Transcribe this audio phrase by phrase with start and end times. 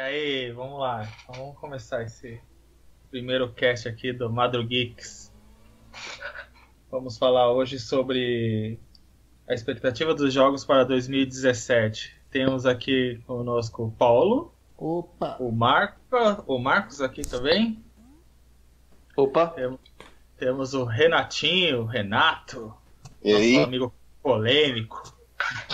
[0.00, 1.08] aí, vamos lá.
[1.22, 2.40] Então, vamos começar esse
[3.10, 5.32] primeiro cast aqui do Madrugeeks.
[6.90, 8.78] Vamos falar hoje sobre
[9.48, 12.14] a expectativa dos jogos para 2017.
[12.30, 14.54] Temos aqui conosco o Paulo.
[14.76, 15.36] Opa!
[15.38, 15.98] O Marco,
[16.46, 17.84] o Marcos aqui também.
[19.16, 19.48] Opa!
[19.48, 19.78] Tem,
[20.38, 22.72] temos o Renatinho, Renato,
[23.22, 23.62] E nosso aí?
[23.62, 25.02] amigo polêmico.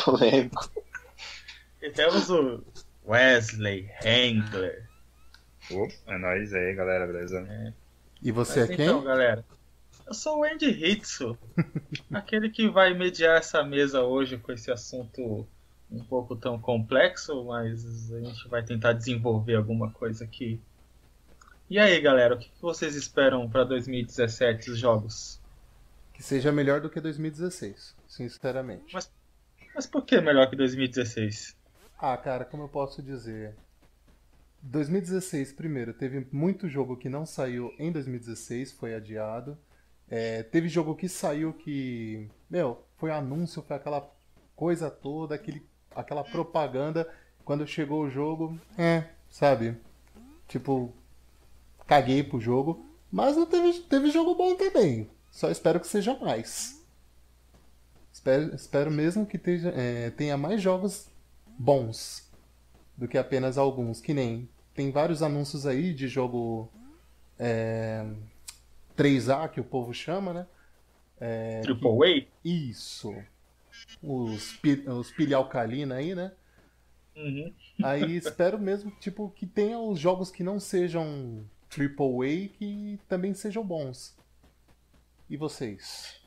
[0.05, 0.71] Polêmico.
[1.83, 2.63] E temos o
[3.07, 4.89] Wesley Hengler.
[5.71, 7.75] Opa, é nóis aí, galera, beleza?
[8.23, 8.87] E você Mas é quem?
[8.87, 9.45] então, galera,
[10.07, 11.37] eu sou o Andy Hitsu,
[12.13, 15.47] aquele que vai mediar essa mesa hoje com esse assunto
[15.91, 20.61] um pouco tão complexo, mas a gente vai tentar desenvolver alguma coisa aqui.
[21.69, 25.41] E aí, galera, o que que vocês esperam para 2017 os jogos?
[26.13, 28.93] Que seja melhor do que 2016, sinceramente.
[28.93, 29.11] Mas-
[29.75, 31.56] Mas por que melhor que 2016?
[31.99, 33.57] Ah, cara, como eu posso dizer?
[34.63, 39.57] 2016, primeiro, teve muito jogo que não saiu em 2016, foi adiado.
[40.09, 44.13] É, teve jogo que saiu que, meu, foi anúncio, foi aquela
[44.55, 47.11] coisa toda, aquele, aquela propaganda.
[47.45, 49.77] Quando chegou o jogo, é, sabe?
[50.49, 50.93] Tipo,
[51.87, 52.85] caguei pro jogo.
[53.11, 55.09] Mas não teve, teve jogo bom também.
[55.31, 56.85] Só espero que seja mais.
[58.13, 61.09] Espero, espero mesmo que tenha, é, tenha mais jogos
[61.59, 62.31] bons
[62.97, 64.01] do que apenas alguns.
[64.01, 66.71] Que nem tem vários anúncios aí de jogo
[67.39, 68.07] é,
[68.97, 70.47] 3A que o povo chama, né?
[71.21, 73.15] É, Triple isso.
[74.03, 76.33] Os, os pilha alcalina aí, né?
[77.17, 77.21] A?
[77.21, 77.55] Uhum.
[77.83, 83.65] Aí espero mesmo tipo que tenha os jogos que não sejam AAA que também sejam
[83.65, 84.17] bons.
[85.29, 86.21] E vocês?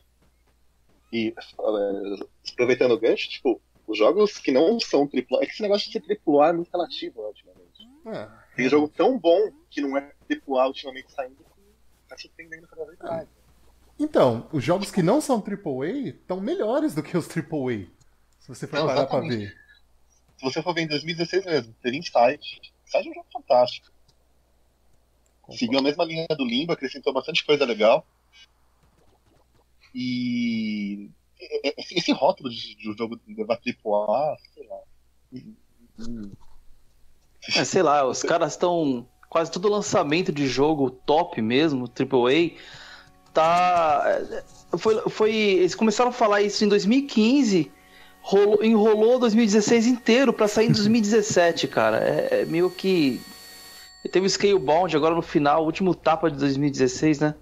[1.11, 5.63] E eh, aproveitando o gancho, tipo, os jogos que não são triplo É que esse
[5.63, 7.89] negócio de ser triplo A é muito relativo, né, ultimamente.
[8.05, 11.43] É, Tem jogo tão bom que não é triplo A ultimamente saindo que
[12.08, 13.27] tá surpreendendo cada vez mais.
[13.99, 17.87] Então, os jogos que não são AAA estão melhores do que os AAA.
[18.39, 19.45] Se você for Não, parar pra exatamente.
[19.47, 19.58] ver.
[20.37, 22.39] Se você for ver em 2016 mesmo, teve Inside.
[22.85, 23.91] Inside é um jogo fantástico.
[25.52, 28.05] Seguiu a mesma linha do Limbo, acrescentou bastante coisa legal.
[29.93, 31.09] E
[31.39, 34.77] esse, esse rótulo de, de um jogo levar triplo A, sei lá.
[37.55, 39.08] É, sei lá, os caras estão.
[39.30, 42.58] Quase todo lançamento de jogo top mesmo, AAA,
[43.32, 44.04] tá.
[44.08, 44.44] é,
[44.76, 47.71] Foi, foi, eles começaram a falar isso em 2015,
[48.21, 51.98] rolou, enrolou 2016 inteiro pra sair em 2017, cara.
[52.00, 53.21] É, é meio que.
[54.11, 57.36] Teve o Scalebound agora no final, último tapa de 2016, né?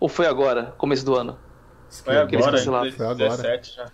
[0.00, 1.38] Ou foi agora, começo do ano?
[2.00, 2.90] Foi agora, lá.
[2.90, 3.16] Foi agora.
[3.16, 3.92] 2017 já.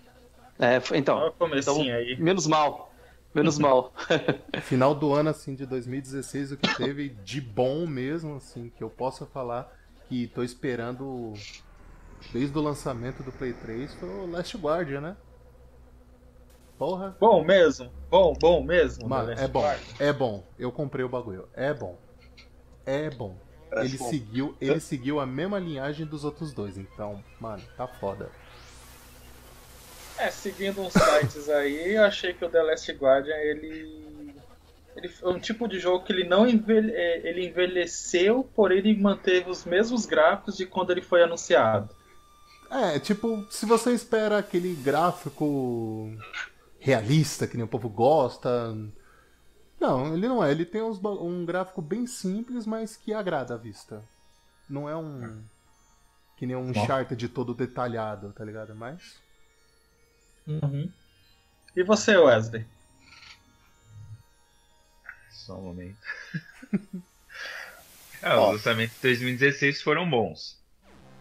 [0.59, 1.33] É, foi- então.
[1.53, 2.17] Então, aí.
[2.21, 2.93] Menos mal.
[3.35, 3.93] Menos mal.
[4.63, 8.91] Final do ano, assim, de 2016, o que teve de bom mesmo, assim, que eu
[8.91, 9.73] possa falar
[10.09, 11.35] que tô esperando
[12.33, 15.17] desde o lançamento do Play 3 foi o Last Guardian, né?
[16.79, 17.17] Porra.
[17.21, 19.09] Bom mesmo, bom, bom mesmo.
[19.09, 19.81] Mano, The Last é bom, Guard.
[19.99, 20.45] é bom.
[20.59, 21.49] Eu comprei o bagulho.
[21.53, 21.99] É bom.
[22.87, 23.37] É bom.
[23.69, 24.11] Parece Ele bom.
[24.11, 28.31] seguiu, ele seguiu a mesma linhagem dos outros dois, então, mano, tá foda.
[30.19, 34.09] É, seguindo uns sites aí, eu achei que o The Last Guardian, ele...
[34.97, 36.91] Ele é um tipo de jogo que ele não envelhe...
[36.93, 41.95] é, ele envelheceu, porém ele manteve os mesmos gráficos de quando ele foi anunciado.
[42.69, 46.12] É, tipo, se você espera aquele gráfico
[46.79, 48.77] realista que nem o povo gosta.
[49.81, 50.50] Não, ele não é.
[50.50, 54.03] Ele tem uns um gráfico bem simples, mas que agrada a vista.
[54.69, 55.43] Não é um.
[56.37, 58.75] Que nem um Uncharted todo detalhado, tá ligado?
[58.75, 59.21] Mas.
[61.77, 62.67] E você, Wesley?
[65.31, 65.99] Só um momento.
[68.22, 70.59] ah, os lançamentos de 2016 foram bons.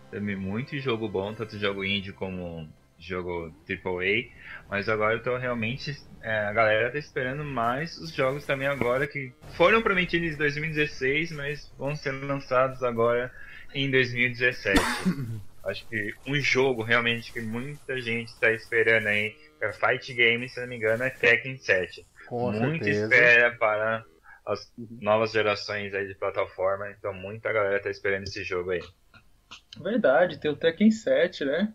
[0.10, 2.68] Teve muito jogo bom, tanto jogo indie como
[2.98, 4.30] jogo AAA.
[4.70, 5.96] Mas agora eu tô realmente.
[6.22, 11.32] é, a galera tá esperando mais os jogos também agora que foram prometidos em 2016,
[11.32, 13.32] mas vão ser lançados agora
[13.74, 14.80] em 2017.
[15.64, 20.62] Acho que um jogo realmente que muita gente está esperando aí para Fight Game, se
[20.62, 22.06] não me engano, é Tekken 7.
[22.26, 23.04] Com Muita certeza.
[23.04, 24.06] espera para
[24.46, 24.72] as
[25.02, 28.82] novas gerações aí de plataforma, então muita galera tá esperando esse jogo aí.
[29.82, 31.74] Verdade, tem o Tekken 7, né?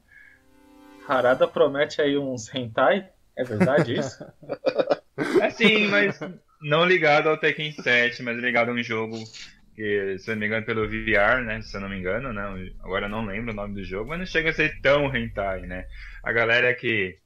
[1.07, 4.25] Harada promete aí uns hentai, é verdade isso?
[5.43, 6.19] Assim, mas
[6.63, 9.17] não ligado ao Tekken 7, mas ligado a um jogo
[9.75, 11.61] que, se eu não me engano, pelo VR, né?
[11.63, 12.73] Se eu não me engano, né?
[12.81, 15.63] Agora eu não lembro o nome do jogo, mas não chega a ser tão hentai,
[15.63, 15.87] né?
[16.23, 17.19] A galera que.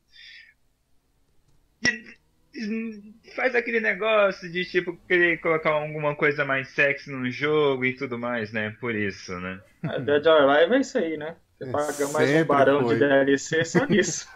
[3.34, 8.18] faz aquele negócio de tipo querer colocar alguma coisa mais sexy no jogo e tudo
[8.18, 8.74] mais, né?
[8.80, 9.60] Por isso, né?
[9.82, 11.36] A Dead or Alive é isso aí, né?
[11.58, 12.94] Você paga mais um barão foi.
[12.94, 14.28] de DLC só nisso.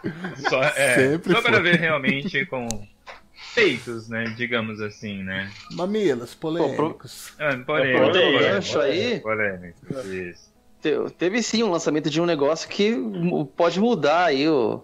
[0.49, 1.61] Só, é, Sempre só para foi.
[1.63, 2.67] ver realmente com
[3.53, 4.23] feitos, né?
[4.35, 5.51] Digamos assim, né?
[5.71, 7.33] Mamilos polêmicos.
[7.39, 9.19] Ah, Pô, polêmico, aí.
[9.19, 9.77] polêmico,
[10.11, 10.51] isso.
[10.81, 12.95] Te- Teve sim um lançamento de um negócio que
[13.55, 14.83] pode mudar aí o.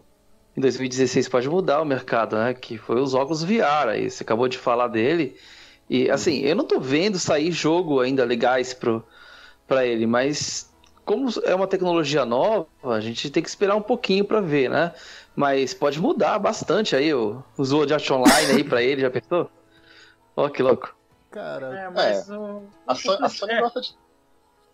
[0.56, 2.54] Em 2016 pode mudar o mercado, né?
[2.54, 4.10] Que foi os óculos VR aí.
[4.10, 5.36] Você acabou de falar dele.
[5.90, 9.04] E assim, eu não tô vendo sair jogo ainda legais pro,
[9.68, 10.67] pra ele, mas
[11.08, 14.94] como é uma tecnologia nova, a gente tem que esperar um pouquinho pra ver, né?
[15.34, 19.50] Mas pode mudar bastante aí o, o Sword Art Online aí pra ele, já pensou?
[20.36, 20.94] Ó, que louco.
[21.32, 22.64] Cara, É, mas o.
[22.86, 23.96] A Sony, a Sony é, de.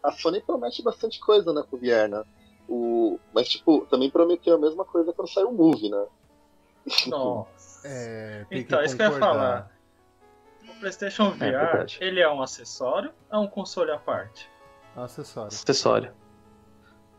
[0.01, 2.23] A Sony promete bastante coisa, né, pro VR, né?
[2.67, 3.19] O...
[3.31, 6.05] Mas, tipo, também prometeu a mesma coisa quando saiu o Move, né?
[7.07, 7.87] Nossa.
[7.87, 9.71] é, Então, que isso que eu ia falar.
[10.67, 11.97] O PlayStation VR, verdade.
[12.01, 14.49] ele é um acessório ou é um console à parte?
[14.95, 15.47] Acessório.
[15.49, 16.22] Acessório.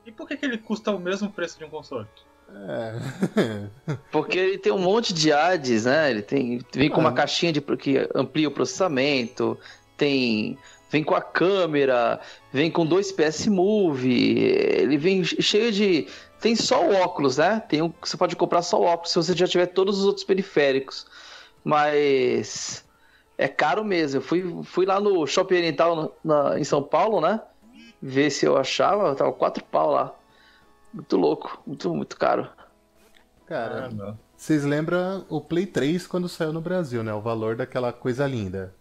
[0.06, 2.06] E por que, que ele custa o mesmo preço de um console?
[2.68, 3.68] É.
[4.12, 6.10] Porque ele tem um monte de ads, né?
[6.10, 9.58] Ele tem, vem com uma caixinha de, que amplia o processamento,
[9.96, 10.58] tem,
[10.90, 12.20] vem com a câmera,
[12.52, 16.06] vem com dois PS Move, ele vem cheio de.
[16.40, 17.62] Tem só o óculos, né?
[17.66, 20.24] Tem um, você pode comprar só o óculos se você já tiver todos os outros
[20.24, 21.06] periféricos.
[21.64, 22.84] Mas
[23.38, 24.18] é caro mesmo.
[24.18, 27.40] Eu fui, fui lá no Shopping Oriental na- em São Paulo, né?
[28.02, 30.14] Ver se eu achava, tava quatro pau lá.
[30.92, 32.48] Muito louco, muito, muito caro.
[33.46, 37.12] Cara, Ah, vocês lembram o Play 3 quando saiu no Brasil, né?
[37.14, 38.74] O valor daquela coisa linda.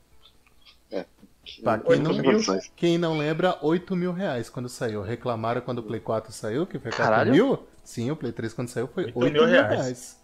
[1.61, 2.39] Pra quem não, mil
[2.75, 5.01] quem não lembra, 8 mil reais quando saiu.
[5.01, 7.31] Reclamaram quando o Play 4 saiu, que foi 4 Caralho.
[7.31, 7.67] mil?
[7.83, 9.69] Sim, o Play 3 quando saiu foi 8 8 mil mil reais.
[9.69, 10.23] reais.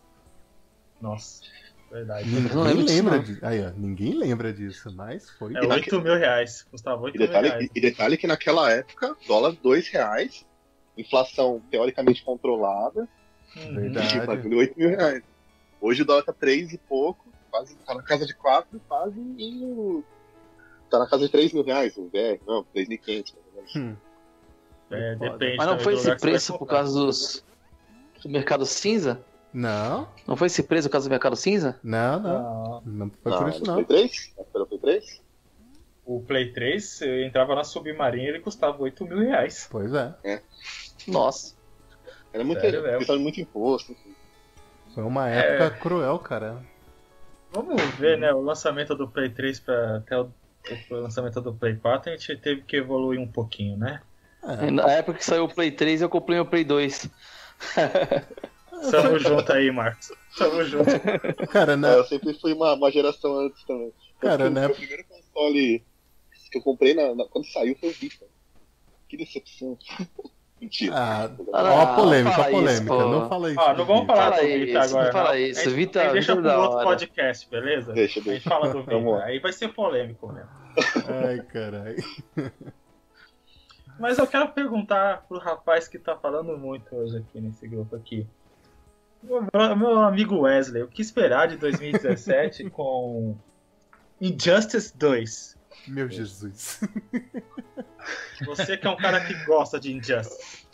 [1.01, 1.41] Nossa,
[1.91, 2.29] verdade.
[2.29, 3.23] Ninguém não lembro lembra não.
[3.23, 3.39] disso.
[3.45, 5.53] Aí, ó, ninguém lembra disso, mas foi.
[5.55, 6.63] É 8 mil reais.
[6.69, 7.69] Custava 8 E mil detalhe, reais.
[7.75, 10.45] e, detalhe que naquela época, dólar dois reais,
[10.97, 13.07] inflação teoricamente controlada,
[13.55, 13.73] Uhum.
[13.75, 14.17] Verdade.
[14.17, 15.23] e pagando 8 mil reais.
[15.81, 19.63] Hoje o dólar tá 3 e pouco, quase tá na casa de 4, quase, e
[19.65, 20.03] o.
[20.89, 23.07] Tá na casa de 3 mil reais, o VR, não, 3.500.
[23.07, 23.75] mais ou menos.
[23.75, 23.95] Hum.
[24.91, 25.57] É, depende.
[25.57, 27.43] Mas não foi esse preço por causa dos
[28.23, 29.23] do mercado cinza?
[29.53, 31.79] Não, Não foi esse preço por causa do mercado cinza?
[31.83, 32.41] não, não.
[32.41, 32.81] Não.
[32.85, 33.73] Não foi Não, por isso, não.
[33.83, 34.33] Play 3?
[34.53, 35.21] Pelo Play 3?
[36.05, 39.67] O Play 3, você entrava na Submarina e ele custava 8 mil reais.
[39.69, 40.41] Pois é.
[41.07, 41.55] Nossa.
[42.33, 43.91] Era muito, Sério de muito imposto.
[43.91, 44.15] enfim.
[44.93, 45.55] Foi uma É.
[45.55, 46.63] época cruel, cara.
[47.51, 48.31] Vamos ver, né?
[48.33, 50.31] O lançamento do Play 3 para até o,
[50.91, 54.01] o lançamento do Play 4, a gente teve que evoluir um pouquinho, né?
[54.43, 54.69] É.
[54.71, 57.09] Na época que saiu o Play 3, eu comprei o Play 2.
[58.91, 60.11] Tamo junto aí, Marcos.
[60.37, 60.89] Tamo junto.
[61.51, 63.91] Cara, É, na, eu sempre fui uma, uma geração antes também.
[64.19, 64.67] Cara, o, né?
[64.67, 65.83] O primeiro console
[66.51, 68.25] que eu comprei na, na- quando saiu foi o Vita.
[69.07, 69.77] Que decepção.
[70.61, 70.93] Mentira.
[70.93, 72.87] Ah, Ah, ó a não, polêmica, fala a isso, polêmica.
[72.95, 73.07] pô.
[73.09, 73.59] não fala isso.
[73.61, 75.11] Ó, não vamos falar Fala do isso, Vita não agora.
[75.13, 75.37] fala não.
[75.37, 75.59] isso.
[75.59, 76.85] A gente- Vita- gente deixa Vita pro é outro hora.
[76.87, 77.93] podcast, beleza?
[77.93, 78.49] Deixa, A gente deixa.
[78.49, 79.23] fala do Vita.
[79.23, 80.49] Aí vai ser polêmico mesmo.
[81.25, 82.03] Ai, caralho.
[83.99, 88.25] Mas eu quero perguntar pro rapaz que tá falando muito hoje aqui nesse grupo aqui.
[89.21, 93.37] Meu, amigo Wesley, o que esperar de 2017 com
[94.19, 95.57] Injustice 2?
[95.87, 96.81] Meu Jesus.
[98.45, 100.67] Você que é um cara que gosta de Injustice.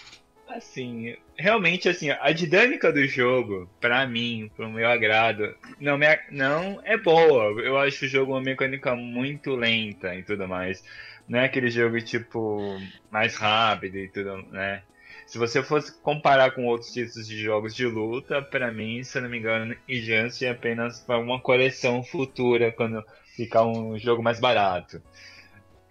[0.48, 6.80] Assim, realmente, assim, a dinâmica do jogo, pra mim, pro meu agrado, não, me, não
[6.84, 7.62] é boa.
[7.62, 10.84] Eu acho o jogo uma mecânica muito lenta e tudo mais.
[11.28, 14.84] Não é aquele jogo, tipo, mais rápido e tudo, né?
[15.26, 19.24] Se você fosse comparar com outros títulos de jogos de luta, pra mim, se eu
[19.24, 23.04] não me engano, Injustice é apenas para uma coleção futura, quando
[23.36, 25.02] ficar um jogo mais barato.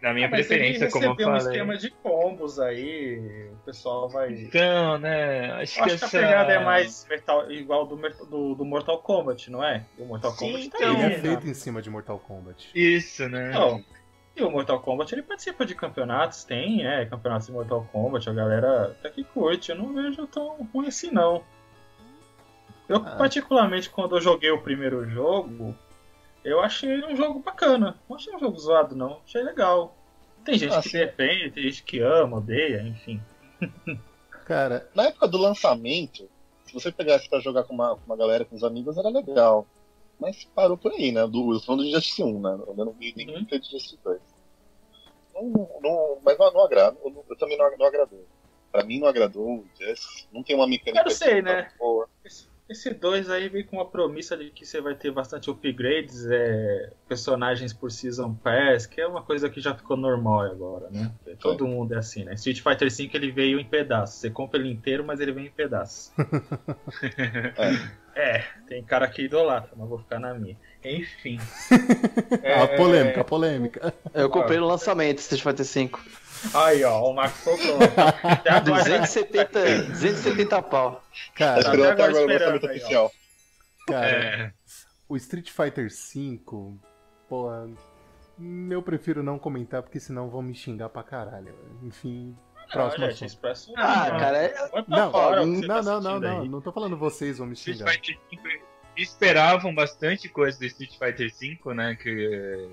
[0.01, 1.53] Na minha Ah, preferência, como eu recebeu um falei.
[1.53, 4.35] esquema de combos aí, o pessoal vai.
[4.35, 5.51] Então, né?
[5.53, 6.09] Acho, Eu acho que a essa...
[6.21, 9.83] pegada é mais metal, igual do, do, do Mortal Kombat, não é?
[9.99, 10.93] O Mortal Sim, Kombat tá então.
[10.93, 11.23] Ele aí, é né?
[11.23, 12.71] feito em cima de Mortal Kombat.
[12.75, 13.51] Isso, né?
[13.51, 13.83] Não.
[14.37, 17.05] E o Mortal Kombat ele participa de campeonatos, tem, né?
[17.07, 21.11] Campeonatos de Mortal Kombat, a galera até que curte, eu não vejo tão ruim assim
[21.11, 21.45] não.
[22.89, 23.17] Eu, Ah.
[23.17, 25.75] particularmente, quando eu joguei o primeiro jogo,
[26.45, 27.97] eu achei ele um jogo bacana.
[28.09, 29.21] Não achei um jogo zoado, não.
[29.25, 29.97] Achei legal.
[30.45, 33.23] Tem gente Ah, que defende, tem gente que ama, odeia, enfim.
[34.45, 36.29] Cara, Na época do lançamento,
[36.67, 39.67] se você pegasse pra jogar com uma, com uma galera, com os amigos, era legal.
[40.21, 41.27] Mas parou por aí, né?
[41.27, 42.59] Do, eu tô falando de Justice 1, né?
[42.67, 43.37] Eu não vi nem Uhum.
[43.37, 43.45] uhum.
[43.45, 44.21] de Justice 2.
[45.35, 46.97] Não, não, mas não, não agrada.
[47.05, 48.25] Eu, eu também não, não agradou.
[48.71, 50.27] Pra mim não agradou o Justice.
[50.33, 51.71] Não tem uma mecânica Eu sei, né?
[51.79, 52.09] boa.
[52.25, 56.27] Esse, Esse 2 aí vem com uma promissa de que você vai ter bastante upgrades,
[56.27, 61.13] é, personagens por Season Pass, que é uma coisa que já ficou normal agora, né?
[61.39, 62.35] Todo mundo é assim, né?
[62.35, 64.21] Street Fighter V ele veio em pedaços.
[64.21, 66.13] Você compra ele inteiro, mas ele vem em pedaços.
[68.17, 68.19] é.
[68.39, 70.57] é, tem cara que idolatra, mas vou ficar na minha.
[70.85, 71.39] Enfim.
[72.43, 72.63] é...
[72.63, 73.95] A polêmica, a polêmica.
[74.13, 75.91] Eu comprei no lançamento Street Fighter V.
[76.53, 77.79] Aí, ó, o Max comprou.
[78.65, 81.03] 270, 270 pau.
[81.35, 83.13] Cara, tá esperando até agora o lançamento aí, oficial.
[83.87, 84.53] Cara, é.
[85.09, 86.41] o Street Fighter V,
[87.29, 87.69] porra,
[88.71, 91.55] eu prefiro não comentar porque senão vão me xingar pra caralho.
[91.83, 92.37] Enfim,
[92.71, 93.75] próximo gente, assunto.
[93.79, 94.55] Ah, cara, é...
[94.87, 95.13] não, não,
[95.67, 97.91] tá não, não, não, não tô falando vocês vão me xingar.
[97.95, 102.71] Street Fighter V esperavam bastante coisa do Street Fighter V, né, que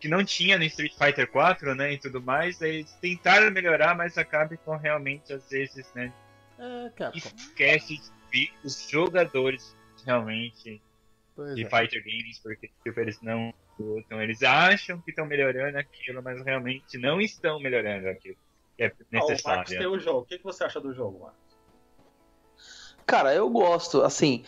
[0.00, 4.16] que não tinha no Street Fighter 4, né, e tudo mais, eles tentaram melhorar, mas
[4.16, 6.12] acaba com realmente às vezes, né,
[6.58, 10.80] é, esquece de ver os jogadores realmente
[11.34, 11.68] pois de é.
[11.68, 16.96] Fighter Games, porque tipo, eles não lutam, eles acham que estão melhorando aquilo, mas realmente
[16.98, 18.36] não estão melhorando aquilo
[18.76, 19.40] que é necessário.
[19.40, 21.48] Ah, o Marcos tem o jogo, o que você acha do jogo, Marcos?
[23.04, 24.44] Cara, eu gosto, assim,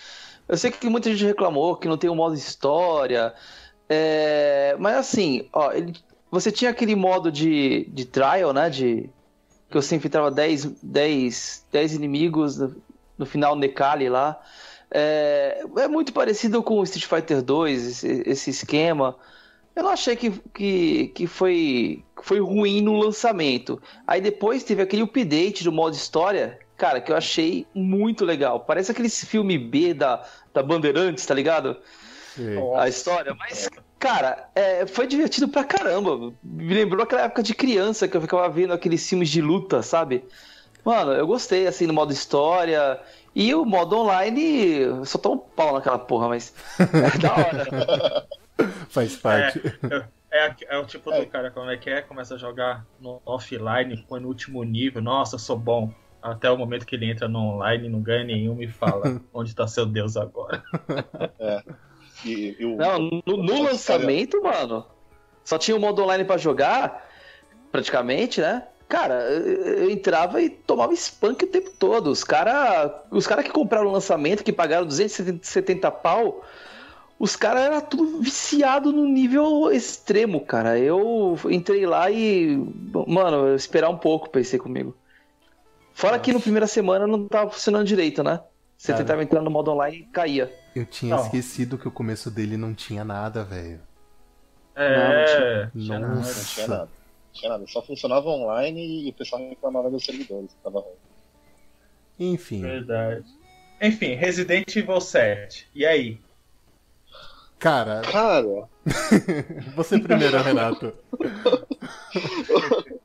[0.51, 3.33] eu sei que muita gente reclamou que não tem um modo história,
[3.89, 5.95] é, mas assim, ó, ele,
[6.29, 8.69] você tinha aquele modo de, de trial, né?
[8.69, 9.09] De,
[9.69, 12.77] que você infiltrava 10, 10, 10 inimigos no,
[13.17, 14.41] no final Necali lá.
[14.91, 19.17] É, é, muito parecido com o Street Fighter 2, esse, esse esquema.
[19.77, 23.81] Eu não achei que, que, que foi, foi ruim no lançamento.
[24.05, 28.61] Aí depois teve aquele update do modo história, cara, que eu achei muito legal.
[28.61, 31.77] Parece aquele filme B da, da Bandeirantes, tá ligado?
[32.79, 33.69] a história, mas,
[33.99, 36.33] cara, é, foi divertido pra caramba.
[36.43, 40.25] Me lembrou aquela época de criança que eu ficava vendo aqueles filmes de luta, sabe?
[40.83, 42.99] Mano, eu gostei, assim, no modo história.
[43.35, 48.27] E o modo online, só tô um pau naquela porra, mas é da hora.
[48.89, 49.61] Faz parte.
[50.33, 52.01] É, é, é, o tipo do cara, como é que é?
[52.01, 55.93] Começa a jogar no offline, põe no último nível, nossa, sou bom.
[56.23, 59.67] Até o momento que ele entra no online, não ganha nenhum e fala onde tá
[59.67, 60.63] seu Deus agora.
[61.39, 61.63] É.
[62.25, 64.59] E, e o, não, no, no lançamento, cara...
[64.59, 64.87] mano,
[65.43, 67.09] só tinha o modo online para jogar,
[67.73, 68.65] praticamente, né?
[68.87, 72.11] Cara, eu entrava e tomava spunk o tempo todo.
[72.11, 76.45] Os caras os cara que compraram o lançamento, que pagaram 270 pau,
[77.19, 80.79] os caras eram tudo viciado no nível extremo, cara.
[80.79, 82.57] Eu entrei lá e,
[83.07, 84.97] mano, esperar um pouco, pensei comigo.
[86.01, 86.25] Fora Nossa.
[86.25, 88.41] que no primeira semana não tava funcionando direito, né?
[88.75, 90.51] Você cara, tentava entrar no modo online e caía.
[90.75, 91.23] Eu tinha não.
[91.23, 93.79] esquecido que o começo dele não tinha nada, velho.
[94.75, 96.39] É, não, tinha, não, Nossa.
[96.39, 96.85] não tinha nada.
[96.85, 97.67] Não tinha nada.
[97.67, 100.57] Só funcionava online e o pessoal reclamava dos servidores.
[100.65, 100.95] Tava ruim.
[102.19, 102.63] Enfim.
[102.63, 103.27] Verdade.
[103.83, 105.69] Enfim, Resident Evil 7.
[105.75, 106.19] E aí?
[107.59, 108.01] Cara.
[108.01, 108.67] Cara.
[109.77, 110.95] Você primeiro, Renato.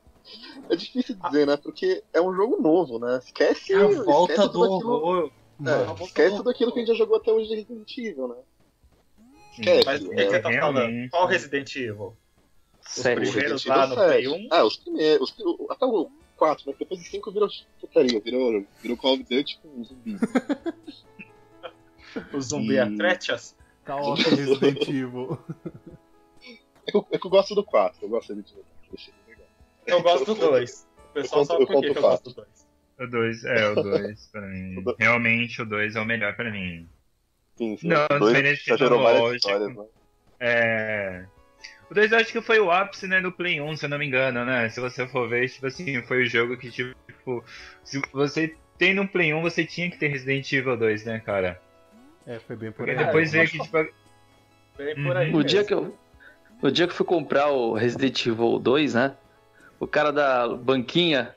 [0.69, 1.57] é difícil dizer, né?
[1.57, 3.19] Porque é um jogo novo, né?
[3.23, 3.73] Esquece.
[3.73, 5.31] A volta esquece do horror.
[5.65, 8.35] É, esquece tudo aquilo que a gente já jogou até hoje de Resident Evil, né?
[9.51, 9.85] Esquece.
[9.85, 11.09] Mas o que, é, você tá falando?
[11.09, 12.17] Qual Resident Evil?
[12.85, 13.31] Os Sério?
[13.31, 14.47] primeiros lá no Play 1?
[14.51, 15.35] Ah, os primeiros.
[15.37, 16.75] Os, até o 4, né?
[16.77, 20.17] Depois de 5 virou putaria, virou, virou Call of Duty com zumbi.
[22.33, 22.79] o zumbi e...
[22.79, 23.55] Atretas?
[23.83, 25.37] Calma, Resident Evil.
[26.87, 29.15] É que, eu, é que eu gosto do 4, eu gosto do Resident Evil.
[29.85, 30.87] Eu gosto do 2.
[30.97, 32.47] O pessoal eu sabe por que eu gosto do 2.
[32.97, 34.83] O 2, é, o 2 pra mim.
[34.99, 36.87] Realmente o 2 é o melhor pra mim.
[37.55, 37.87] Sim, sim.
[37.87, 39.59] Não, desmerecendo lógico.
[39.59, 39.85] Né?
[40.39, 41.25] É.
[41.89, 43.97] O 2 eu acho que foi o ápice, né, do Play 1, se eu não
[43.97, 44.69] me engano, né?
[44.69, 47.43] Se você for ver, tipo assim, foi o jogo que, tipo,
[47.83, 51.61] se você tem no Play 1, você tinha que ter Resident Evil 2, né, cara?
[52.25, 52.95] É, foi bem por aí.
[52.95, 53.87] Porque depois veio que, tipo...
[54.77, 55.39] Bem por aí uhum.
[55.39, 55.97] o dia que eu
[56.61, 59.15] o dia que eu fui comprar o Resident Evil 2, né?
[59.79, 61.35] O cara da banquinha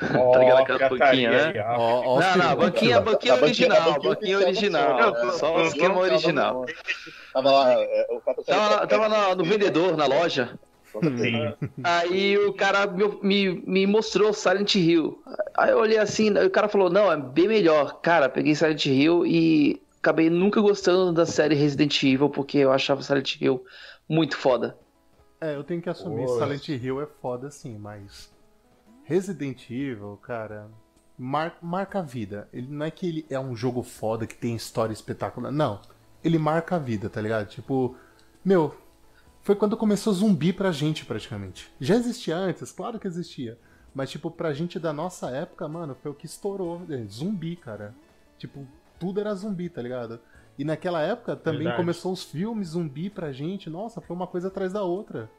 [0.00, 1.76] Oh, tá ligado aquela banquinha, né?
[1.76, 5.32] Oh, oh, não, não, banquinha, banquinha original, banquinha original.
[5.32, 6.66] Só o esquema original.
[7.32, 10.56] Tava lá, é, o Tava, tava no vendedor, na loja.
[11.02, 11.54] Sim.
[11.84, 15.20] Aí o cara me, me, me, mostrou Silent Hill.
[15.56, 18.00] Aí eu olhei assim, o cara falou, não, é bem melhor.
[18.00, 23.02] Cara, peguei Silent Hill e acabei nunca gostando da série Resident Evil, porque eu achava
[23.02, 23.64] Silent Hill
[24.08, 24.76] muito foda.
[25.40, 26.44] É, eu tenho que assumir, Poxa.
[26.44, 28.30] Silent Hill é foda sim, mas
[29.04, 30.68] Resident Evil, cara,
[31.16, 32.48] mar marca a vida.
[32.52, 35.50] Ele não é que ele é um jogo foda que tem história espetacular.
[35.50, 35.80] Não.
[36.22, 37.46] Ele marca a vida, tá ligado?
[37.46, 37.96] Tipo,
[38.44, 38.76] meu,
[39.42, 41.72] foi quando começou zumbi pra gente praticamente.
[41.80, 43.58] Já existia antes, claro que existia.
[43.94, 46.82] Mas, tipo, pra gente da nossa época, mano, foi o que estourou.
[46.90, 47.94] É, zumbi, cara.
[48.36, 48.66] Tipo,
[48.98, 50.20] tudo era zumbi, tá ligado?
[50.58, 51.76] E naquela época também Verdade.
[51.76, 53.70] começou os filmes zumbi pra gente.
[53.70, 55.30] Nossa, foi uma coisa atrás da outra.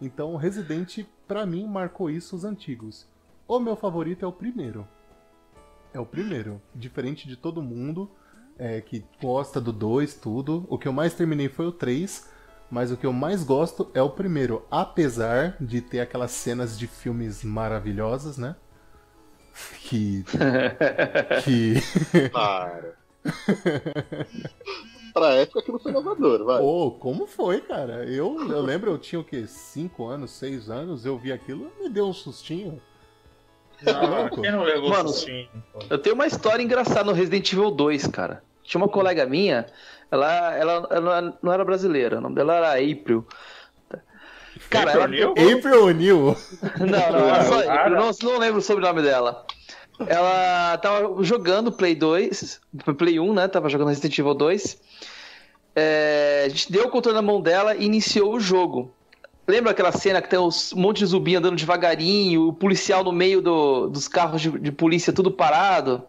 [0.00, 3.06] Então, Resident, pra mim, marcou isso os antigos.
[3.46, 4.88] O meu favorito é o primeiro.
[5.92, 6.60] É o primeiro.
[6.74, 8.10] Diferente de todo mundo
[8.58, 10.66] é, que gosta do 2, tudo.
[10.68, 12.30] O que eu mais terminei foi o 3.
[12.70, 14.64] Mas o que eu mais gosto é o primeiro.
[14.70, 18.56] Apesar de ter aquelas cenas de filmes maravilhosas, né?
[19.82, 20.24] Que.
[21.44, 21.74] que.
[22.30, 23.01] Para.
[25.12, 26.58] pra época aquilo foi inovador, vai.
[26.60, 28.04] Pô, como foi, cara?
[28.04, 29.46] Eu, eu lembro, eu tinha o quê?
[29.46, 32.80] 5 anos, 6 anos, eu vi aquilo me deu um sustinho.
[33.82, 35.48] Não, quem não levou Mano, sustinho?
[35.90, 38.42] Eu tenho uma história engraçada no Resident Evil 2, cara.
[38.62, 39.66] Tinha uma colega minha,
[40.10, 43.26] ela, ela, ela não era brasileira, o nome dela era April.
[44.70, 45.30] Cara, ela, April?
[45.30, 46.36] April O'Neil.
[46.78, 47.70] Não, não, era só.
[47.70, 49.44] April, não, não lembro o sobrenome dela.
[50.08, 52.60] Ela tava jogando Play 2,
[52.98, 53.48] Play 1, né?
[53.48, 54.78] Tava jogando Resident Evil 2.
[55.74, 58.92] É, a gente deu o controle na mão dela e iniciou o jogo.
[59.46, 63.40] Lembra aquela cena que tem um monte de zumbi andando devagarinho, o policial no meio
[63.42, 66.04] do- dos carros de, de polícia tudo parado?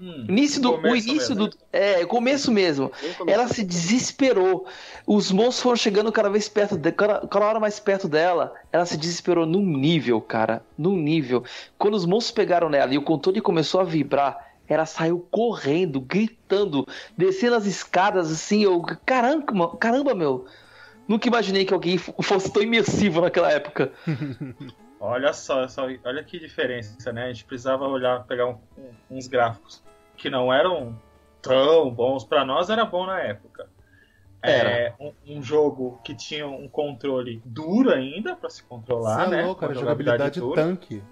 [0.00, 1.48] Hum, Início do, o início mesmo.
[1.48, 1.50] do.
[1.72, 2.90] É, o começo mesmo.
[3.26, 4.66] Ela se desesperou.
[5.06, 8.52] Os monstros foram chegando cada vez perto dela, cada, cada hora mais perto dela.
[8.72, 10.64] Ela se desesperou num nível, cara.
[10.76, 11.44] Num nível.
[11.78, 16.86] Quando os monstros pegaram nela e o controle começou a vibrar, ela saiu correndo, gritando,
[17.16, 18.64] descendo as escadas assim.
[18.64, 20.46] Eu, caramba, caramba, meu.
[21.06, 23.92] Nunca imaginei que alguém fosse tão imersivo naquela época.
[25.04, 27.24] Olha só, só, olha que diferença, né?
[27.24, 28.58] A gente precisava olhar, pegar um-
[29.10, 29.82] uns gráficos
[30.16, 30.98] que não eram
[31.42, 32.24] tão bons.
[32.24, 33.68] Pra nós era bom na época.
[34.42, 34.68] Era.
[34.70, 39.36] É, um, um jogo que tinha um controle duro ainda pra se controlar, Você é
[39.36, 39.42] né?
[39.44, 40.62] louco, era Com jogabilidade dura.
[40.62, 41.02] tanque.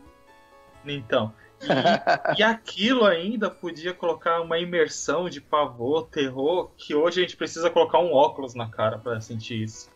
[0.87, 1.33] Então.
[1.61, 1.67] E,
[2.41, 7.71] e aquilo ainda podia colocar uma imersão de pavor, terror, que hoje a gente precisa
[7.71, 9.88] colocar um óculos na cara pra sentir isso.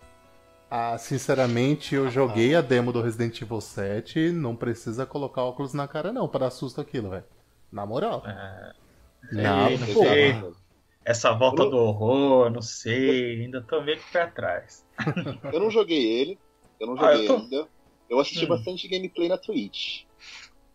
[0.68, 5.86] Ah, sinceramente, eu joguei a demo do Resident Evil 7, não precisa colocar óculos na
[5.86, 7.24] cara não, pra dar susto aquilo, velho.
[7.70, 8.22] Na moral.
[8.26, 8.72] É,
[9.32, 10.08] Não, Ei, não porra.
[10.08, 10.34] sei.
[11.04, 14.84] Essa volta do horror, não sei, ainda tô meio que pé atrás.
[15.52, 16.40] Eu não joguei ele,
[16.80, 17.70] eu não Ah, joguei eu tô- ainda.
[18.08, 18.48] Eu assisti Hum.
[18.48, 20.05] bastante gameplay na Twitch.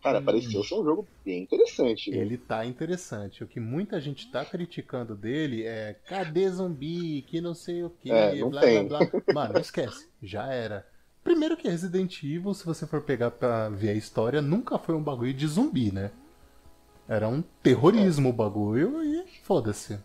[0.02, 0.26] Cara, Hum.
[0.26, 2.12] pareceu ser um jogo bem interessante.
[2.12, 2.22] viu?
[2.22, 3.44] Ele tá interessante.
[3.44, 8.12] O que muita gente tá criticando dele é cadê zumbi, que não sei o que,
[8.12, 8.88] É, não blá tem.
[8.88, 9.22] blá blá.
[9.32, 10.08] Mano, esquece.
[10.22, 10.86] Já era.
[11.24, 15.04] Primeiro que Resident Evil, se você for pegar pra ver a história, nunca foi um
[15.04, 16.10] bagulho de zumbi, né?
[17.08, 20.00] Era um terrorismo o bagulho e foda-se.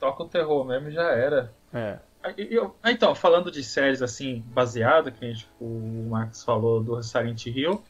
[0.00, 1.52] Toca o terror mesmo e já era.
[1.72, 1.98] É.
[2.36, 7.02] Eu- ah, então, falando de séries assim, baseado, que a gente, o Max falou do
[7.02, 7.82] Silent Hill.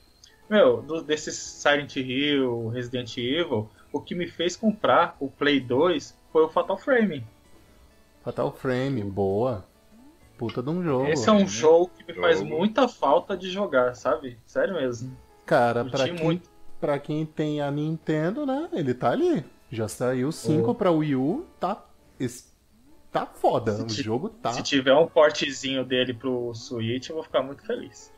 [0.50, 6.18] Meu, do, desses Silent Hill, Resident Evil, o que me fez comprar o Play 2
[6.32, 7.24] foi o Fatal Frame.
[8.22, 9.64] Fatal Frame, boa.
[10.36, 11.06] Puta de um jogo.
[11.06, 12.50] Esse é um jogo que me faz Jogo.
[12.50, 14.36] muita falta de jogar, sabe?
[14.44, 15.16] Sério mesmo.
[15.46, 16.50] Cara, pra quem, muito.
[16.80, 18.68] pra quem tem a Nintendo, né?
[18.72, 19.44] Ele tá ali.
[19.70, 20.74] Já saiu 5 Oh.
[20.74, 21.84] pra Wii U, tá.
[23.14, 23.88] Tá foda.
[23.88, 24.52] Se O jogo tá.
[24.52, 28.12] Se tiver um portezinho dele pro Switch, eu vou ficar muito feliz.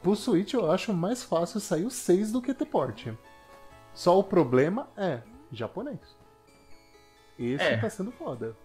[0.00, 3.12] Pro Switch eu acho mais fácil sair o 6 do que ter porte.
[3.92, 5.20] Só o problema é
[5.52, 6.00] japonês.
[7.38, 7.76] Esse É.
[7.76, 8.56] tá sendo foda.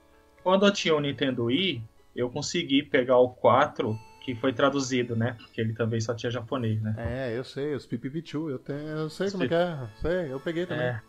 [0.41, 1.83] Quando eu tinha o Nintendo Wii,
[2.15, 3.93] eu consegui pegar o 4,
[4.23, 5.35] que foi traduzido, né?
[5.37, 6.95] Porque ele também só tinha japonês, né?
[6.97, 9.89] É, eu sei, os PPV2, eu, tenho, eu sei Os como é que é.
[10.01, 10.85] Sei, eu peguei também.
[10.85, 11.01] É,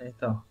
[0.00, 0.42] é, então.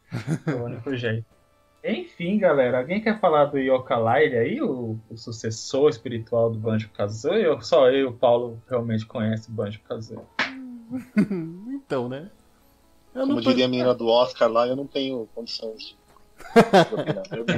[0.47, 1.40] É o único jeito.
[1.83, 7.47] Enfim, galera, alguém quer falar do Yooka-Laylee aí, o, o sucessor espiritual do Banjo-Kazooie?
[7.47, 10.25] Ou só eu e o Paulo realmente conhece o Banjo-Kazooie?
[11.73, 12.29] então, né?
[13.15, 13.49] Eu Como tô...
[13.49, 15.97] diria a menina do Oscar lá, eu não tenho condições de.
[17.31, 17.51] Eu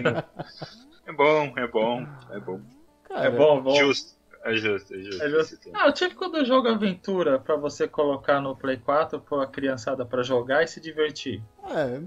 [1.05, 2.61] É bom, é bom, é bom.
[3.03, 3.75] Cara, É bom, bom.
[3.75, 5.23] Justo, é justo, é justo.
[5.23, 5.69] É justo.
[5.73, 10.23] Ah, o típico do jogo aventura pra você colocar no Play 4 pra criançada pra
[10.23, 11.43] jogar e se divertir.
[11.69, 12.01] É.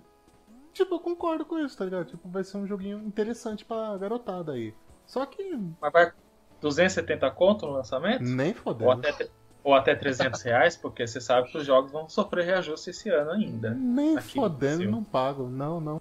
[0.76, 2.04] Tipo, eu concordo com isso, tá ligado?
[2.04, 4.74] Tipo, vai ser um joguinho interessante pra garotada aí.
[5.06, 5.42] Só que
[5.80, 6.12] Mas vai
[6.60, 8.22] 270 conto no lançamento?
[8.22, 8.90] nem Ou fodendo.
[9.08, 9.28] até,
[9.64, 13.30] ou até 300 reais, porque você sabe que os jogos vão sofrer reajuste esse ano
[13.30, 13.70] ainda.
[13.70, 15.48] Nem fodendo, não pago.
[15.48, 15.98] Não, não.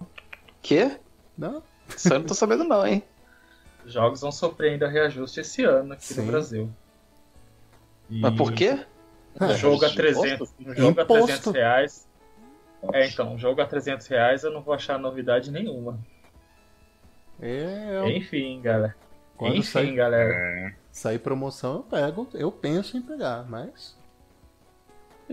[0.60, 1.00] Quê?
[1.38, 1.62] Não.
[1.88, 3.02] Isso eu não tô sabendo não, hein?
[3.82, 6.20] Os jogos vão sofrer ainda reajuste esse ano aqui Sim.
[6.20, 6.70] no Brasil.
[8.10, 8.84] E Mas por quê?
[9.40, 9.96] Um jogo a Imposto?
[9.96, 11.26] 300, um jogo a Imposto.
[11.26, 12.08] 300 reais.
[12.92, 15.98] É, então, um jogo a 300 reais eu não vou achar novidade nenhuma.
[17.40, 18.94] É, eu- Enfim, galera.
[19.36, 20.32] quando Enfim, sair, galera.
[20.34, 22.28] É, sair promoção eu pego.
[22.34, 23.96] Eu penso em pegar, mas.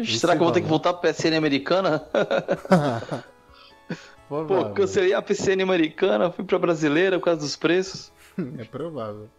[0.06, 2.00] Será que eu vou ter que voltar pra PSN americana?
[4.28, 4.66] provável.
[4.70, 8.12] Pô, cancelei a PCN americana, fui pra brasileira por causa dos preços.
[8.58, 9.30] É provável.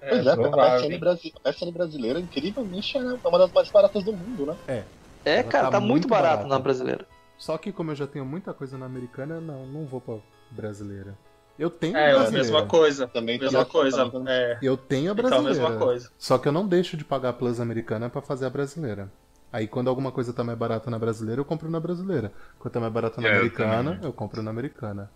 [0.00, 0.80] É, Pois é, a provável.
[0.88, 4.56] PSN, Brasi- a PSN brasileira, incrivelmente, é uma das mais baratas do mundo, né?
[4.66, 4.84] É,
[5.24, 6.48] Ela cara, tá tá, muito muito barato barata.
[6.48, 7.06] na brasileira.
[7.36, 10.16] Só que como eu já tenho muita coisa na americana, não, não vou pra
[10.50, 11.16] brasileira.
[11.58, 12.38] Eu tenho É, a a brasileira.
[12.52, 13.06] mesma coisa.
[13.06, 14.04] Também Mesma na- coisa.
[14.18, 15.60] na- É, Eu tenho a então a brasileira.
[15.68, 16.10] mesma coisa.
[16.18, 19.10] Só que eu não deixo de pagar a Plus americana pra fazer a brasileira.
[19.52, 22.32] Aí quando alguma coisa tá mais barata na brasileira, eu compro na brasileira.
[22.58, 24.04] Quando tá mais barata na É, eu americana, também.
[24.04, 25.10] eu compro na americana.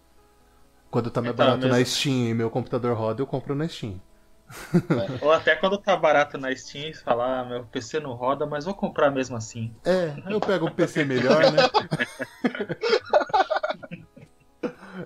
[0.90, 3.66] Quando tá mais Então, barato na mesmo- Steam e meu computador roda, eu compro na
[3.68, 4.00] Steam.
[5.20, 8.64] Ou até quando tá barato na Steam, você fala, ah, meu PC não roda, mas
[8.64, 9.74] vou comprar mesmo assim.
[9.84, 11.62] É, eu pego um PC melhor, né?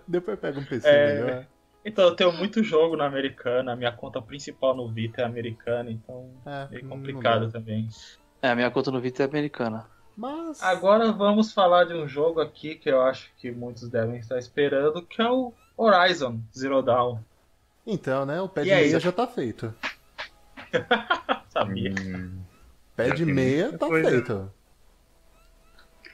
[0.06, 1.14] Depois eu pego um PC É.
[1.14, 1.46] melhor.
[1.84, 5.90] Então eu tenho muito jogo na americana, a minha conta principal no Vita é americana,
[5.90, 7.88] então É, é complicado também.
[8.40, 9.86] É, a minha conta no Vita é americana.
[10.16, 10.62] Mas.
[10.62, 15.02] Agora vamos falar de um jogo aqui que eu acho que muitos devem estar esperando,
[15.02, 17.18] que é o Horizon Zero Dawn.
[17.86, 18.40] Então, né?
[18.40, 18.84] O pé E de aí?
[18.86, 19.74] meia já tá feito.
[21.48, 21.92] Sabia?
[22.00, 22.42] Hum,
[22.96, 24.10] Pé Já de meia tá coisa.
[24.10, 24.52] feito.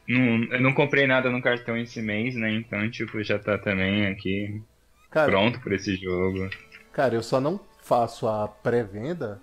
[0.08, 2.50] não, eu não comprei nada no cartão esse mês, né?
[2.52, 4.62] Então, tipo, já tá também aqui
[5.10, 6.48] Cara, pronto por esse jogo.
[6.92, 9.40] Cara, eu só não faço a pré-venda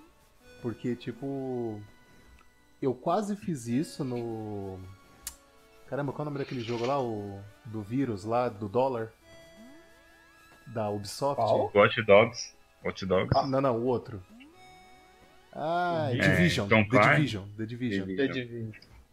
[0.61, 1.81] porque, tipo.
[2.81, 4.79] Eu quase fiz isso no.
[5.87, 7.01] Caramba, qual é o nome daquele jogo lá?
[7.01, 7.39] O.
[7.65, 9.11] Do vírus lá, do dólar?
[10.67, 11.35] Da Ubisoft?
[11.35, 11.71] Qual?
[11.73, 12.53] Watch Dogs.
[12.83, 13.29] Watch Dogs.
[13.49, 14.21] Não, não, o outro.
[15.53, 16.67] Ah, É, Division.
[16.67, 17.15] Tom The?
[17.15, 17.43] Division.
[17.57, 18.15] The Division.
[18.15, 18.71] The Division.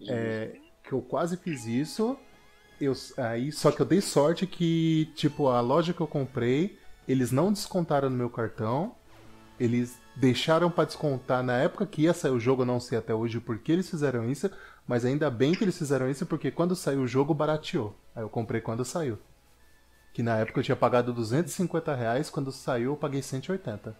[0.08, 2.18] É, que eu quase fiz isso.
[2.80, 7.30] Eu, aí, só que eu dei sorte que, tipo, a loja que eu comprei, eles
[7.30, 8.96] não descontaram no meu cartão.
[9.60, 13.14] Eles deixaram pra descontar na época que ia sair o jogo, eu não sei até
[13.14, 14.50] hoje por que eles fizeram isso,
[14.86, 17.96] mas ainda bem que eles fizeram isso porque quando saiu o jogo barateou.
[18.14, 19.18] Aí eu comprei quando saiu.
[20.12, 23.94] Que na época eu tinha pagado 250 reais, quando saiu eu paguei 180.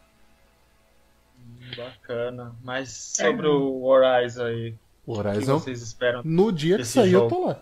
[1.77, 2.55] Bacana.
[2.63, 4.75] Mas sobre o Horizon aí,
[5.07, 6.23] O o que Horizon, vocês esperam?
[6.25, 7.29] no dia que saiu eu jogo?
[7.35, 7.61] tô lá.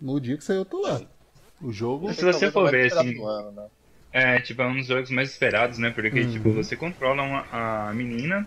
[0.00, 1.00] No dia que saiu eu tô lá.
[1.60, 3.66] O jogo Se você for ver, assim, ano, né?
[4.12, 5.90] É, tipo, é um dos jogos mais esperados, né?
[5.90, 6.32] Porque, Uhum.
[6.32, 8.46] tipo, você controla uma, a menina.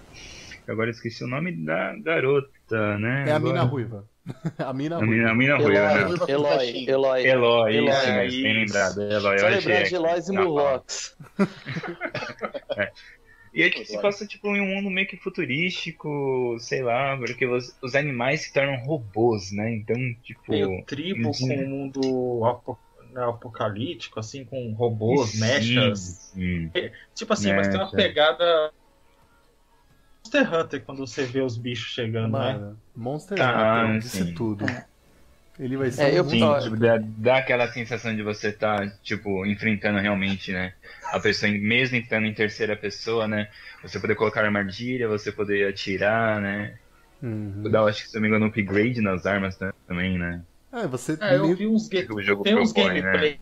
[0.68, 3.26] Agora eu esqueci o nome da garota, né?
[3.28, 4.06] É a Agora- mina ruiva.
[4.58, 6.16] a mina A mina, a mina ruiva, Eloy, né?
[6.28, 6.86] Eloy.
[6.88, 7.26] Eloy.
[7.28, 8.74] Eloy, Eloy, isso mesmo, bem isso.
[8.74, 9.02] lembrado.
[9.02, 10.32] Eloy, Só lembrar de Eloys e.
[10.32, 11.18] Murlocs.
[13.54, 17.46] E é tipo, se passa tipo em um mundo meio que futurístico, sei lá, porque
[17.46, 19.74] os, os animais se tornam robôs, né?
[19.76, 20.52] Então, tipo.
[20.52, 21.32] Meio tribo Uhum.
[21.32, 22.78] com um mundo apo-
[23.14, 26.00] né, apocalíptico, assim, com robôs, sim, mechas.
[26.34, 26.70] sim.
[27.14, 27.96] Tipo assim, mas tem uma Mecha.
[27.96, 28.74] pegada.
[30.26, 32.54] Monster Hunter quando você vê os bichos chegando, né?
[32.54, 34.34] Mano, Monster Ah, Hunter, disse sim.
[34.34, 34.66] tudo.
[35.60, 38.90] Ele vai ser É, eu- um Sim, tipo, dá, dá aquela sensação de você estar,
[39.02, 40.74] tipo, enfrentando realmente, né?
[41.14, 43.48] A pessoa, mesmo estando em terceira pessoa, né?
[43.84, 46.78] Você poder colocar armadilha, você poder atirar, né?
[47.22, 47.72] Uhum.
[47.72, 50.44] Dá, acho que se não me engano, um upgrade nas armas né, também, né?
[50.72, 53.12] É, você É, eu meio- vi uns, ga- Que o jogo Tem uns propõe, né?
[53.12, 53.40] gameplay.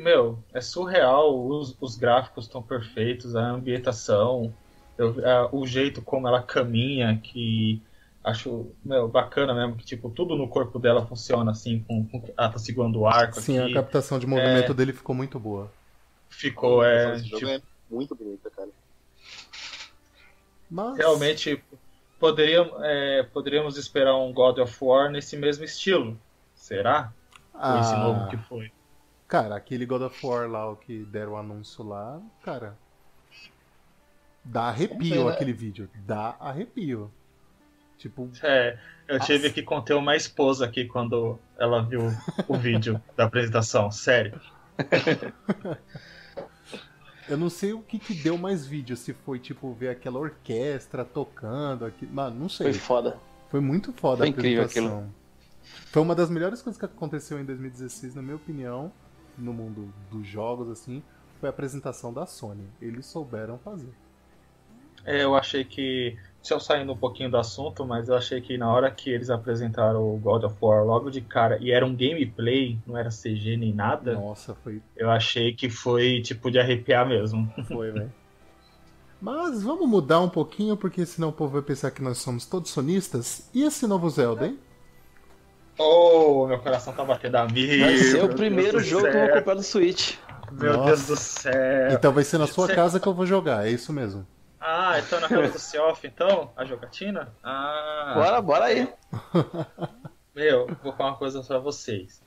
[0.00, 1.46] Meu, é surreal.
[1.46, 4.54] Os, os gráficos estão perfeitos, a ambientação,
[5.02, 7.82] eu- a- o jeito como ela caminha, que
[8.24, 12.48] acho meu, bacana mesmo, que tipo, tudo no corpo dela funciona assim, com, com ela
[12.48, 13.72] tá segurando o arco Sim, aqui.
[13.72, 15.70] a captação de movimento dele ficou muito boa.
[16.30, 17.60] Ficou, é, tipo, é
[17.90, 18.68] muito bonito, cara.
[20.70, 21.62] Mas realmente
[22.18, 26.18] poderíamos, é, poderíamos esperar um God of War nesse mesmo estilo.
[26.54, 27.12] Será?
[27.66, 28.72] Ou esse ah, novo que foi?
[29.28, 32.76] Cara, aquele God of War lá, o que deram o anúncio lá, cara.
[34.44, 35.30] Dá arrepio ver, né?
[35.30, 35.88] aquele vídeo.
[36.06, 37.10] Dá arrepio.
[37.96, 39.54] Tipo, É, eu tive Nossa.
[39.54, 42.02] que conter uma esposa aqui quando ela viu
[42.48, 44.40] o vídeo da apresentação, sério.
[47.28, 48.96] eu não sei o que que deu mais vídeo.
[48.96, 51.84] Se foi, tipo, ver aquela orquestra tocando.
[51.84, 52.04] Aqui...
[52.06, 52.72] Mano, não sei.
[52.72, 53.18] Foi foda.
[53.48, 55.08] Foi muito foda Foi a incrível apresentação.
[55.92, 58.92] Foi uma das melhores coisas que aconteceu em 2016, na minha opinião,
[59.38, 61.02] no mundo dos jogos, assim,
[61.38, 62.66] foi a apresentação da Sony.
[62.80, 63.92] Eles souberam fazer.
[65.04, 68.56] É, eu achei que, se eu saindo um pouquinho do assunto, mas eu achei que
[68.56, 71.94] na hora que eles apresentaram o God of War logo de cara, e era um
[71.94, 77.06] gameplay, não era CG nem nada, Nossa, foi, eu achei que foi tipo de arrepiar
[77.06, 77.52] mesmo.
[77.66, 78.12] foi, velho.
[79.20, 82.70] Mas vamos mudar um pouquinho, porque senão o povo vai pensar que nós somos todos
[82.70, 83.48] sonistas.
[83.54, 84.58] E esse novo Zelda, hein?
[85.78, 87.80] Oh, meu coração tá batendo a mil.
[87.80, 90.16] Vai ser meu o Deus primeiro do jogo que eu vou comprar do Switch.
[90.50, 90.86] Meu Nossa.
[90.86, 91.92] Deus do céu.
[91.92, 94.26] Então vai ser na sua Cê- casa que eu vou jogar, é isso mesmo.
[94.64, 96.52] Ah, então na casa do Seoff, então?
[96.56, 97.34] A jogatina?
[97.42, 98.12] Ah.
[98.14, 98.88] Bora, bora aí.
[100.32, 102.22] Meu, vou falar uma coisa pra vocês.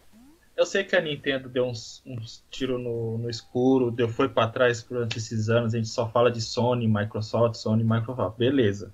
[0.56, 4.50] Eu sei que a Nintendo deu uns, uns tiros no, no escuro, deu foi para
[4.50, 8.38] trás durante esses anos, a gente só fala de Sony, Microsoft, Sony, Microsoft.
[8.38, 8.93] Beleza.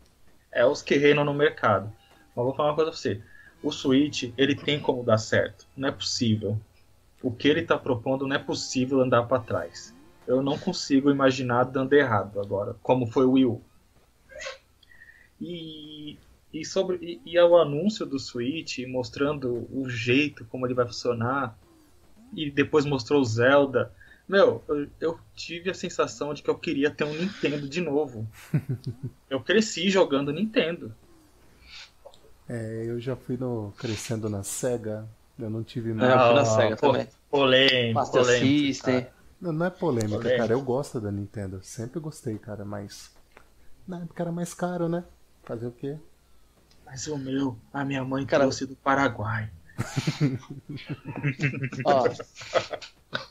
[0.52, 1.92] É os que reinam no mercado.
[2.36, 3.22] Mas vou falar uma coisa pra você.
[3.64, 5.68] O Switch, ele tem como dar certo.
[5.76, 6.60] Não é possível.
[7.24, 9.96] O que ele tá propondo não é possível andar para trás.
[10.28, 13.62] Eu não consigo imaginar dando errado agora, como foi o Wii U.
[15.40, 16.18] E,
[16.54, 21.58] e, sobre, e, e o anúncio do Switch, mostrando o jeito como ele vai funcionar,
[22.34, 23.92] e depois mostrou o Zelda.
[24.28, 28.28] Meu, eu, eu tive a sensação de que eu queria ter um Nintendo de novo.
[29.30, 30.94] eu cresci jogando Nintendo.
[32.48, 35.08] É, eu já fui no crescendo na Sega.
[35.40, 36.12] Eu não tive mais.
[36.12, 37.08] eu fui na Ah, SEGA também.
[37.30, 39.02] Polêmico, Master polêmico, System.
[39.02, 39.21] cara.
[39.42, 40.38] Não, não é polêmica, Polêmica.
[40.38, 40.54] cara.
[40.54, 41.60] Eu gosto da Nintendo.
[41.64, 43.12] Sempre gostei, cara, mas.
[43.88, 45.04] Na época era mais caro, né?
[45.44, 45.98] Fazer o quê?
[46.86, 49.50] Mas o meu, a minha mãe Cara- trouxe do Paraguai.
[51.86, 52.08] Ó,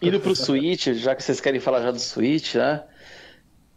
[0.03, 2.83] indo pro Switch, já que vocês querem falar já do Switch, né?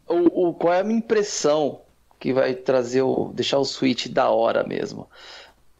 [0.08, 1.82] O, o- qual é a minha impressão
[2.20, 3.32] que vai trazer o.
[3.34, 5.10] deixar o Switch da hora mesmo?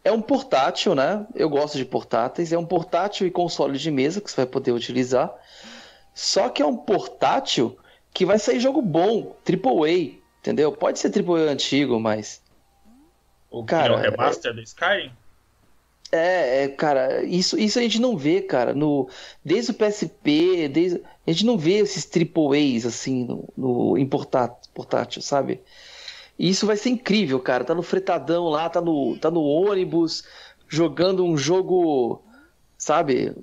[0.04, 1.26] É um portátil, né?
[1.34, 2.52] Eu gosto de portáteis.
[2.52, 5.34] É um portátil e console de mesa que você vai poder utilizar.
[6.14, 7.78] Só que é um portátil
[8.14, 10.72] que vai sair jogo bom, AAA, entendeu?
[10.72, 12.42] Pode ser AAA antigo, mas
[13.50, 15.12] O Cara, é o remaster do Skyrim?
[16.12, 19.10] É, é, cara, isso, isso a gente não vê, cara, no,
[19.44, 24.56] desde o PSP, desde, a gente não vê esses AAAs, assim, no, no, em portá-
[24.76, 25.60] portátil, sabe?
[26.38, 30.24] E isso vai ser incrível, cara, tá no fretadão lá, tá no, tá no ônibus,
[30.68, 32.24] jogando um jogo,
[32.78, 33.36] sabe?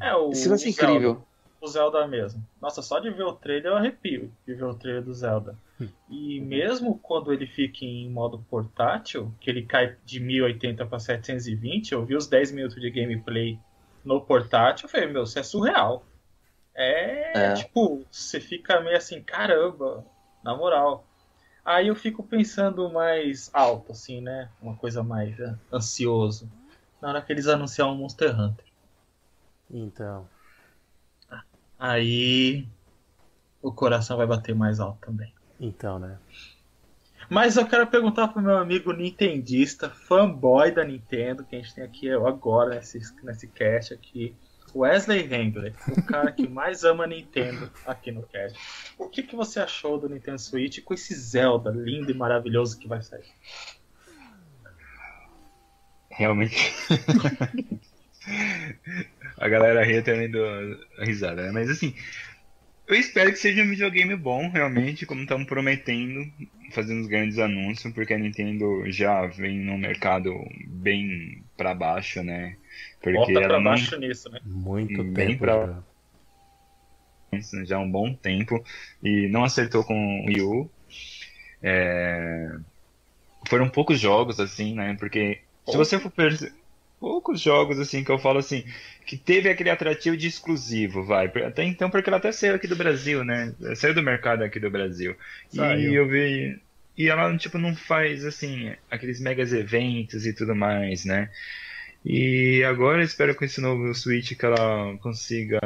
[0.00, 0.92] É o, Isso vai ser o Zelda.
[0.92, 1.24] incrível.
[1.60, 2.44] o Zelda mesmo.
[2.60, 5.56] Nossa, só de ver o trailer eu arrepio de ver o trailer do Zelda.
[6.08, 11.92] E mesmo quando ele fica em modo portátil, que ele cai de 1080 para 720,
[11.92, 13.58] eu vi os 10 minutos de gameplay
[14.04, 16.04] no portátil, eu falei, meu, isso é surreal.
[16.74, 17.54] É, É.
[17.54, 20.04] tipo, você fica meio assim, caramba,
[20.42, 21.04] na moral.
[21.64, 24.48] Aí eu fico pensando mais alto, assim, né?
[24.60, 26.50] Uma coisa mais né, ansioso.
[27.00, 28.64] Na hora que eles anunciaram o Monster Hunter.
[29.72, 30.28] Então.
[31.78, 32.68] Aí
[33.62, 35.32] o coração vai bater mais alto também.
[35.58, 36.18] Então, né?
[37.30, 41.84] Mas eu quero perguntar pro meu amigo nintendista, fanboy da Nintendo, que a gente tem
[41.84, 44.34] aqui agora nesse, nesse cast aqui,
[44.74, 48.58] Wesley Wengler, o cara que mais ama a Nintendo aqui no cast.
[48.98, 52.88] O que, que você achou do Nintendo Switch com esse Zelda lindo e maravilhoso que
[52.88, 53.30] vai sair?
[56.10, 56.74] Realmente.
[59.38, 60.40] a galera ri também do
[61.00, 61.50] risada, né?
[61.52, 61.94] Mas assim,
[62.86, 66.20] eu espero que seja um videogame bom, realmente, como estão prometendo,
[66.72, 70.32] fazendo os grandes anúncios, porque a Nintendo já vem no mercado
[70.66, 72.56] bem pra baixo, né?
[73.02, 74.40] Porque Bota ela pra não baixo nisso, né?
[74.44, 75.82] Muito Bem tempo pra-
[77.32, 77.64] já.
[77.64, 78.62] já há um bom tempo
[79.02, 80.70] e não acertou com o Wii U.
[81.62, 82.48] É,
[83.48, 84.96] Foram poucos jogos, assim, né?
[84.98, 86.52] Porque se você for perceber,
[87.02, 88.64] poucos jogos, assim, que eu falo assim,
[89.04, 91.26] que teve aquele atrativo de exclusivo, vai.
[91.26, 93.52] Até então, porque ela até saiu aqui do Brasil, né?
[93.74, 95.16] Saiu do mercado aqui do Brasil.
[95.52, 95.92] E Saiu.
[95.92, 96.60] eu vi.
[96.96, 101.28] E ela, tipo, não faz, assim, aqueles megas eventos e tudo mais, né?
[102.04, 105.60] E agora eu espero com esse novo Switch que ela consiga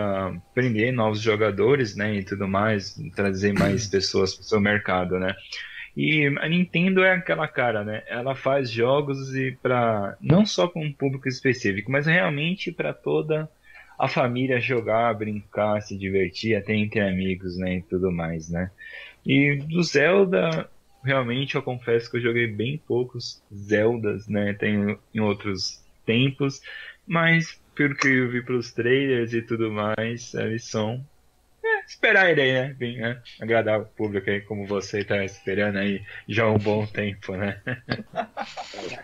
[0.55, 5.35] prender novos jogadores, né, e tudo mais, trazer mais pessoas para o seu mercado, né?
[5.97, 8.03] E a Nintendo é aquela cara, né?
[8.07, 13.49] Ela faz jogos e para não só com um público específico, mas realmente para toda
[13.99, 18.71] a família jogar, brincar, se divertir, até entre amigos, né, e tudo mais, né?
[19.25, 20.69] E do Zelda,
[21.03, 24.53] realmente eu confesso que eu joguei bem poucos Zeldas, né?
[24.53, 26.61] Tem em outros tempos,
[27.07, 31.03] mas pelo que eu vi pelos trailers e tudo mais, eles são
[31.87, 32.75] esperar ele aí, né?
[32.75, 33.21] Bem, né?
[33.41, 37.61] Agradar o público aí, como você tá esperando aí já há um bom tempo, né?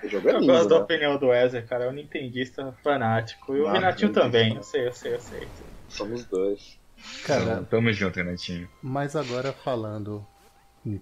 [0.02, 0.82] É Eu lindo, gosto da né?
[0.82, 1.84] opinião do Wesley, cara.
[1.84, 3.54] É um nintendista fanático.
[3.56, 4.54] E o Ah, Renatinho também.
[4.56, 5.48] Eu sei, eu sei, eu sei.
[5.88, 6.78] Somos dois.
[7.26, 8.68] Cara, tamo junto, Renatinho.
[8.82, 10.26] mas agora falando.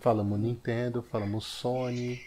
[0.00, 2.20] Falamos Nintendo, falamos Sony.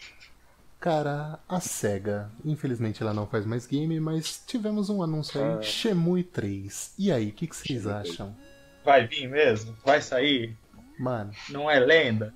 [0.79, 5.61] Cara, a SEGA, infelizmente ela não faz mais game, mas tivemos um anúncio aí, Ah.
[5.61, 6.93] Shemui 3.
[6.99, 8.11] E aí, o que, que vocês Shenmue 3.
[8.11, 8.35] acham?
[8.83, 9.75] Vai vir mesmo?
[9.85, 10.57] Vai sair?
[10.99, 12.33] Mano, Não é lenda?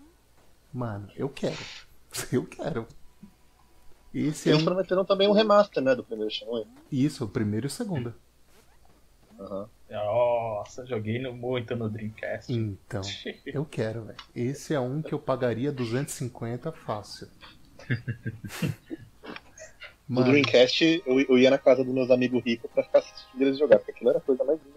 [0.73, 1.57] mano, eu quero.
[2.31, 2.87] Eu quero.
[4.13, 4.65] Esse é Eles um.
[4.65, 6.65] prometeram também um remaster, né, do primeiro Shenmue.
[6.91, 8.13] Isso, o primeiro e o segundo.
[9.39, 9.69] Aham.
[9.89, 12.51] Nossa, joguei no- muito no Dreamcast.
[12.51, 13.01] Então,
[13.45, 14.17] eu quero, velho.
[14.35, 17.27] Esse é um que eu pagaria 250 fácil.
[20.09, 23.59] No Dreamcast, eu, eu ia na casa dos meus amigos ricos pra ficar assistindo eles
[23.59, 24.76] jogar, porque aquilo era a coisa mais linda.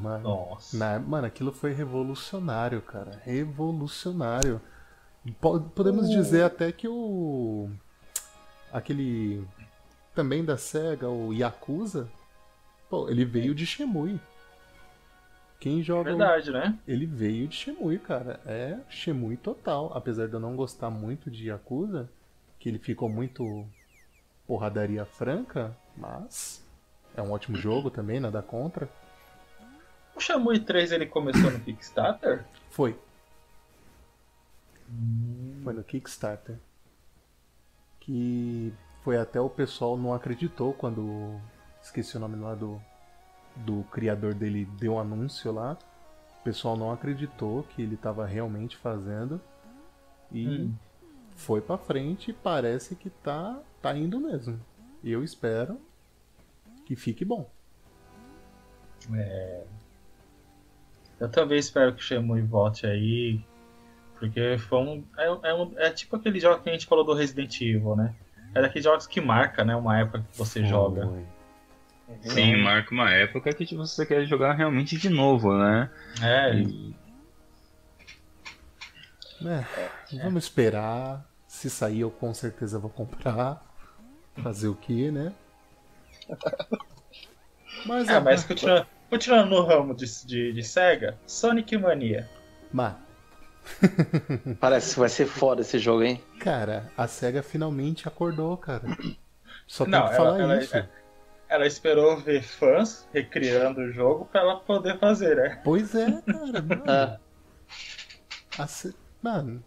[0.00, 0.76] Mano, Nossa.
[0.76, 3.20] na- mano, aquilo foi revolucionário, cara.
[3.24, 4.60] Revolucionário.
[5.40, 7.70] Po- Podemos dizer até que o.
[8.72, 9.46] Aquele.
[10.14, 12.08] Também da SEGA, o Yakuza.
[12.90, 14.20] Pô, ele veio de Shemui.
[15.58, 16.10] Quem joga.
[16.12, 16.78] o- Verdade, né?
[16.86, 18.40] Ele veio de Shemui, cara.
[18.44, 19.90] É Shemui total.
[19.94, 22.08] Apesar de eu não gostar muito de Yakuza,
[22.58, 23.66] que ele ficou muito
[24.46, 26.62] porradaria franca, mas
[27.16, 28.88] é um ótimo jogo também, nada contra.
[30.16, 32.44] O Shamui 3 ele começou no Kickstarter?
[32.70, 32.96] Foi.
[35.62, 36.56] Foi no Kickstarter.
[38.00, 38.72] Que
[39.02, 41.40] foi até o pessoal não acreditou quando.
[41.82, 42.80] Esqueci o nome lá do.
[43.56, 45.78] Do criador dele deu um anúncio lá.
[46.40, 49.40] O pessoal não acreditou que ele estava realmente fazendo.
[50.32, 50.74] E Hum.
[51.36, 54.60] foi pra frente e parece que tá, tá indo mesmo.
[55.02, 55.80] Eu espero
[56.84, 57.48] que fique bom.
[61.20, 63.40] Eu também espero que o Shenmue volte aí.
[64.18, 65.72] Porque foi um é, é um.
[65.78, 68.14] é tipo aquele jogo que a gente falou do Resident Evil, né?
[68.54, 69.74] É daqueles jogos que marca, né?
[69.74, 71.06] Uma época que você joga.
[71.06, 71.24] Foi.
[72.22, 75.90] Sim, marca uma época que tipo, você quer jogar realmente de novo, né?
[76.22, 76.94] É, E-
[79.44, 81.28] É, vamos esperar.
[81.46, 83.62] Se sair, eu com certeza vou comprar.
[84.42, 85.32] Fazer o que, né?
[87.86, 92.28] Mas, É, mas continuando, continuando no ramo de, de, de SEGA, Sonic Mania.
[92.72, 92.94] Mas,
[94.60, 96.22] Parece que vai ser foda esse jogo, hein?
[96.38, 98.84] cara, a SEGA finalmente acordou, cara.
[99.66, 100.76] Só tem Não, que ela- falar ela- isso.
[100.76, 100.88] é-
[101.48, 105.60] Ela esperou ver fãs recriando o jogo pra ela poder fazer, né?
[105.64, 106.82] Pois é, cara, mano.
[106.86, 107.18] Ah,
[108.58, 109.64] A Se- Mano,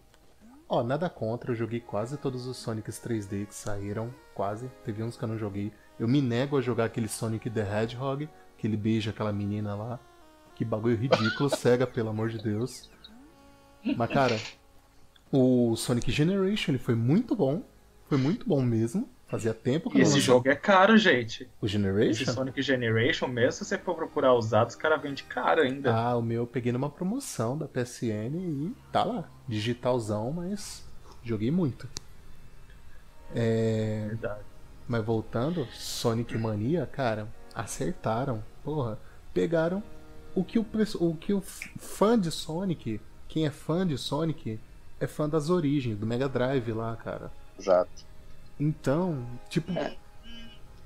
[0.68, 4.70] ó, nada contra, eu joguei quase todos os Sonics 3D que saíram, quase.
[4.84, 5.72] Teve uns que eu não joguei.
[5.98, 9.98] Eu me nego a jogar aquele Sonic the Hedgehog, que ele beija aquela menina lá.
[10.54, 12.90] Que bagulho ridículo, cega, pelo amor de Deus.
[13.96, 14.36] Mas, cara,
[15.32, 17.62] o Sonic Generation ele foi muito bom.
[18.08, 19.08] Foi muito bom mesmo.
[19.28, 21.46] Fazia tempo que E não esse jogo é caro, gente.
[21.60, 22.32] O Esse Generation?
[22.32, 25.94] Sonic Generation, mesmo se você for procurar usados, os caras vendem caro ainda.
[25.94, 29.28] Ah, o meu eu peguei numa promoção da PSN e tá lá.
[29.46, 30.82] Digitalzão, mas
[31.22, 31.86] joguei muito.
[33.34, 34.06] É.
[34.08, 34.40] Verdade.
[34.88, 38.42] Mas voltando, Sonic Mania, cara, acertaram.
[38.62, 38.98] Porra,
[39.34, 39.82] pegaram
[40.34, 40.66] o que o,
[41.00, 44.60] o que o fã de Sonic, quem é fã de Sonic,
[45.00, 47.32] é fã das origens, do Mega Drive lá, cara.
[47.58, 48.06] Exato.
[48.58, 49.72] Então, tipo,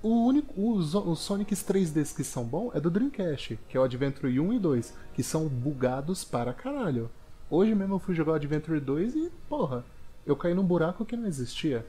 [0.03, 3.85] o único, os, os Sonics 3Ds que são bons é do Dreamcast, que é o
[3.85, 7.11] Adventure 1 e 2, que são bugados para caralho.
[7.51, 9.85] Hoje mesmo eu fui jogar o Adventure 2 e, porra,
[10.27, 11.85] eu caí num buraco que não existia.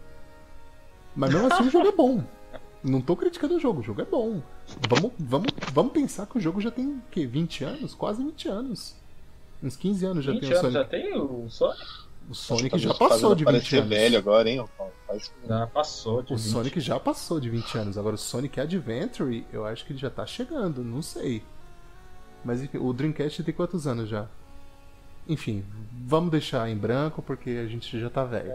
[1.16, 2.24] Mas mesmo assim o jogo é bom.
[2.84, 4.42] Não tô criticando o jogo, o jogo é bom.
[4.90, 7.26] Vamos, vamos, vamos pensar que o jogo já tem o quê?
[7.26, 7.96] 20 anos?
[7.96, 8.96] Quase 20 anos.
[9.62, 10.74] Uns 15 anos já 20 tem o anos Sonic.
[10.74, 11.84] já tem o Sonic?
[12.30, 13.90] O Sonic Tá já passou de 20 parecer anos.
[13.90, 14.66] velho agora, hein?
[15.48, 16.46] Já passou de O 20.
[16.50, 17.98] Sonic já passou de 20 anos.
[17.98, 21.44] Agora o Sonic Adventure, eu acho que ele já tá chegando, não sei.
[22.44, 24.28] Mas enfim, o Dreamcast tem quantos anos já?
[25.28, 25.64] Enfim,
[26.06, 28.52] vamos deixar em branco porque a gente já tá velho.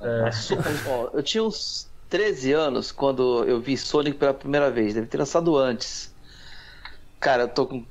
[0.00, 0.54] mas so-
[0.88, 4.94] ó, eu tinha uns 13 anos quando eu vi Sonic pela primeira vez.
[4.94, 6.14] Deve ter lançado antes.
[7.20, 7.84] Cara, eu tô com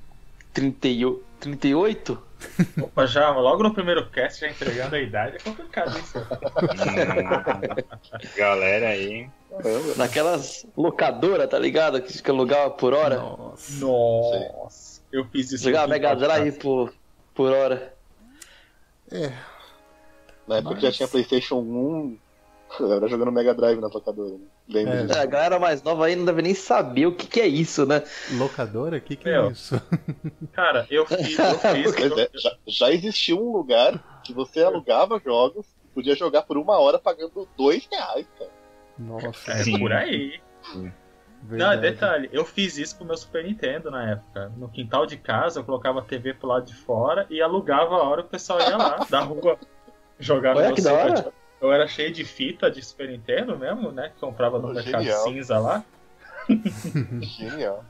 [0.54, 1.24] 38.
[1.40, 2.24] 38?
[2.82, 6.18] Opa, já, logo no primeiro cast, já entregando a idade, é complicado isso.
[8.38, 9.30] Galera aí.
[9.50, 9.96] Caramba.
[9.98, 12.02] Naquelas locadoras, tá ligado?
[12.02, 13.18] Que que alugava por hora.
[13.18, 13.86] Nossa.
[13.86, 15.64] Nossa, eu fiz isso.
[15.64, 16.94] Jogava Mega Drive por,
[17.34, 17.94] por hora.
[19.12, 19.32] É,
[20.48, 22.18] Na época Mas- já tinha PlayStation 1, eu
[22.80, 24.34] era jogando Mega Drive na locadora.
[24.34, 24.46] Né?
[24.70, 25.06] Lembro É.
[25.06, 25.20] disso.
[25.20, 28.04] A galera mais nova aí não deve nem saber o que, que é isso, né?
[28.38, 28.98] locadora?
[28.98, 29.52] O que, que é Meu.
[29.52, 29.80] isso?
[30.54, 31.96] Cara, eu fiz, eu fiz.
[32.00, 36.78] Eu- é, já, já existia um lugar que você alugava jogos, podia jogar por uma
[36.80, 38.52] hora pagando dois reais, cara.
[39.00, 39.80] Nossa, É Sim.
[39.80, 40.40] por aí.
[40.74, 40.92] Não,
[41.44, 41.82] verdade.
[41.82, 44.52] detalhe, eu fiz isso com o meu Super Nintendo na época.
[44.58, 48.04] No quintal de casa, eu colocava a TV pro lado de fora e alugava a
[48.04, 49.58] hora que o pessoal ia lá, da rua,
[50.20, 51.32] jogar no Olha meu que da Super.
[51.60, 54.10] Eu era cheio de fita de Super Nintendo mesmo, né?
[54.10, 55.24] Que comprava no Oh, mercado genial.
[55.24, 55.84] cinza lá.
[57.22, 57.84] Genial.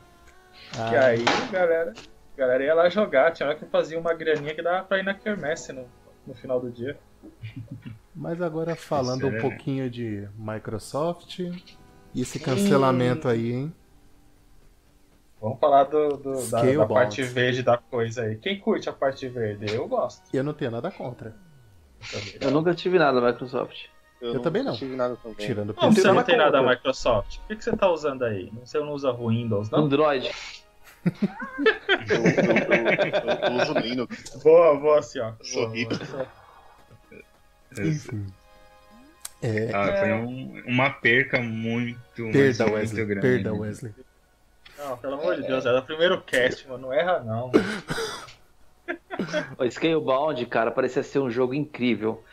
[0.78, 1.94] Ah, E aí, galera,
[2.36, 3.32] a galera ia lá jogar.
[3.32, 5.86] Tinha hora que eu fazia uma graninha que dava pra ir na quermesse no,
[6.26, 6.98] no final do dia.
[8.16, 9.42] Mas agora falando Isso um é.
[9.42, 13.74] pouquinho de Microsoft e esse cancelamento aí, hein?
[15.40, 18.38] Vamos falar do, do- da, da parte verde da coisa aí.
[18.38, 19.72] Quem curte a parte verde?
[19.72, 20.24] Eu gosto.
[20.34, 21.36] E eu não tenho nada contra.
[22.40, 23.86] Eu nunca tive nada da Microsoft.
[24.20, 24.76] Eu também não.
[24.76, 25.46] tive nada também.
[25.46, 26.64] Tirando Não, você não tem nada da.
[26.68, 27.38] Microsoft.
[27.40, 28.52] Por que, que você tá usando aí?
[28.66, 29.80] Você não usa Windows, não?
[29.86, 30.32] Android.
[32.10, 34.40] Eu, eu, eu, eu uso Linux.
[34.44, 35.32] Boa, boa, assim, ó.
[35.42, 35.94] Sou rico.
[36.06, 36.28] boa.
[37.80, 38.26] Enfim.
[39.42, 42.00] É, Ah, foi um- uma perca muito,
[42.32, 43.06] perda, muito Wesley.
[43.06, 43.22] grande.
[43.22, 43.94] Perda, Wesley.
[44.78, 46.88] Não, pelo amor de Deus, era o primeiro cast, mano.
[46.88, 47.52] Não erra, não.
[49.58, 52.24] O Scalebound, cara, parecia ser um jogo incrível.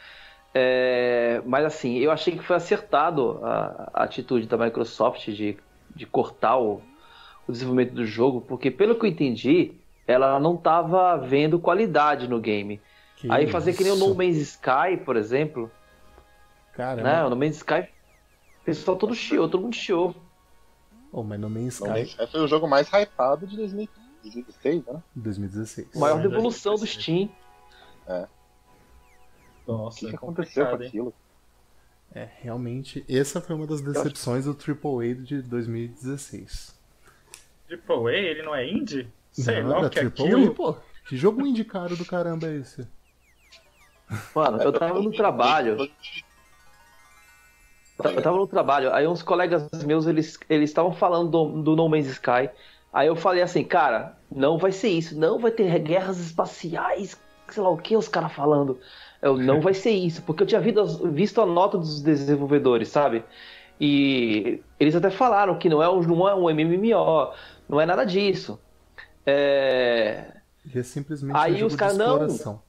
[0.53, 5.57] É, mas assim, eu achei que foi acertado a, a atitude da Microsoft de,
[5.95, 6.81] de cortar o,
[7.49, 9.73] o desenvolvimento do jogo, porque pelo que eu entendi,
[10.07, 12.81] ela não estava vendo qualidade no game.
[13.17, 14.09] Que Aí fazer que nem o isso.
[14.09, 15.71] No Man's Sky, por exemplo,
[16.75, 17.25] Cara, né?
[17.25, 17.89] O No Man's Sky,
[18.61, 20.15] o pessoal todo chiou, todo mundo chiou.
[21.13, 23.57] oh, mas No Man's Sky esse foi o jogo mais hypado de
[24.25, 25.03] 2016, né?
[25.14, 25.89] 2016.
[25.95, 27.31] Maior Sim, devolução do 2016.
[28.09, 28.29] Steam.
[29.66, 31.14] O Nossa, que, é que aconteceu com aquilo?
[32.14, 36.79] É, realmente, essa foi uma das decepções do AAA de 2016.
[37.66, 39.09] Triple A, ele não é indie?
[39.33, 40.55] Sei lá o que é AAA, aquilo.
[40.55, 40.77] pô.
[41.09, 42.87] Que jogo indie caro do caramba é esse?
[44.35, 45.91] Mano, eu tava no trabalho.
[47.99, 51.89] Eu tava no trabalho, aí uns colegas meus, eles eles estavam falando do, do No
[51.89, 52.51] Man's Sky.
[52.95, 57.61] Aí eu falei assim, cara, não vai ser isso, não vai ter guerras espaciais, sei
[57.62, 58.78] lá o que os caras falando.
[59.20, 63.24] Eu, não vai ser isso, porque eu tinha visto, a nota dos desenvolvedores, sabe?
[63.80, 67.32] E eles até falaram que não é um, não é um MMO,
[67.68, 68.61] não é nada disso.
[69.26, 70.26] É,
[70.72, 72.62] E é simplesmente Aí um os de caras, não.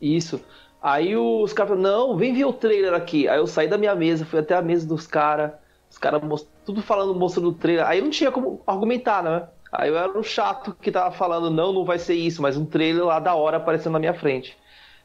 [0.00, 0.40] Isso.
[0.80, 3.28] Aí os caras falaram, não, vem ver o trailer aqui.
[3.28, 5.52] Aí eu saí da minha mesa, fui até a mesa dos caras.
[5.90, 7.86] Os caras most- tudo falando, mostrando o trailer.
[7.86, 9.48] Aí não tinha como argumentar, né?
[9.72, 12.66] Aí eu era o chato que tava falando, não, não vai ser isso, mas um
[12.66, 14.54] trailer lá da hora aparecendo na minha frente.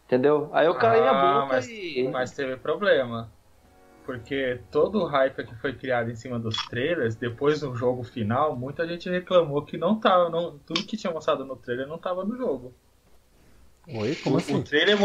[0.05, 0.49] Entendeu?
[0.51, 2.09] Aí eu calei Ah, minha boca mas- e.
[2.11, 3.31] Mas teve problema.
[4.05, 8.53] Porque todo o hype que foi criado em cima dos trailers, depois do jogo final,
[8.57, 10.29] muita gente reclamou que não tava.
[10.29, 12.73] Não, tudo que tinha mostrado no trailer não tava no jogo.
[13.87, 14.15] Oi?
[14.15, 14.55] Como o, assim?
[14.55, 14.97] o, trailer,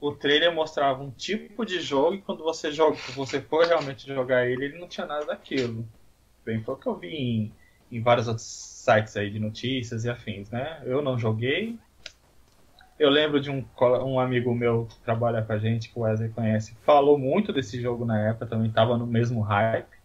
[0.00, 4.46] o trailer mostrava um tipo de jogo e quando você joga, você for realmente jogar
[4.46, 5.86] ele, ele não tinha nada daquilo.
[6.44, 7.52] Bem, foi o que eu vi em,
[7.90, 10.82] em vários outros sites aí de notícias e afins, né?
[10.84, 11.78] Eu não joguei.
[12.98, 13.64] Eu lembro de um,
[14.04, 17.80] um amigo meu que trabalha com a gente, que o Wesley conhece, falou muito desse
[17.80, 20.02] jogo na época, também tava no mesmo hype.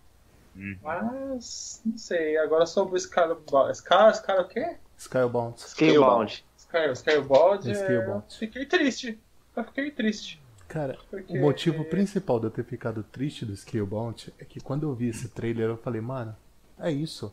[0.56, 0.76] Hum.
[0.82, 3.72] Mas, não sei, agora sobre o Skybound.
[3.74, 4.76] Sky, Sky o quê?
[4.98, 5.62] Skybound.
[5.62, 6.46] Scalebound.
[6.58, 7.70] Sky, Skybound.
[7.70, 8.26] é, Skybound.
[8.36, 9.20] Fiquei triste.
[9.56, 10.42] Eu fiquei triste.
[10.68, 11.38] Cara, Porque...
[11.38, 15.08] o motivo principal de eu ter ficado triste do Scalebound é que quando eu vi
[15.10, 16.36] esse trailer eu falei, mano,
[16.80, 17.32] é isso.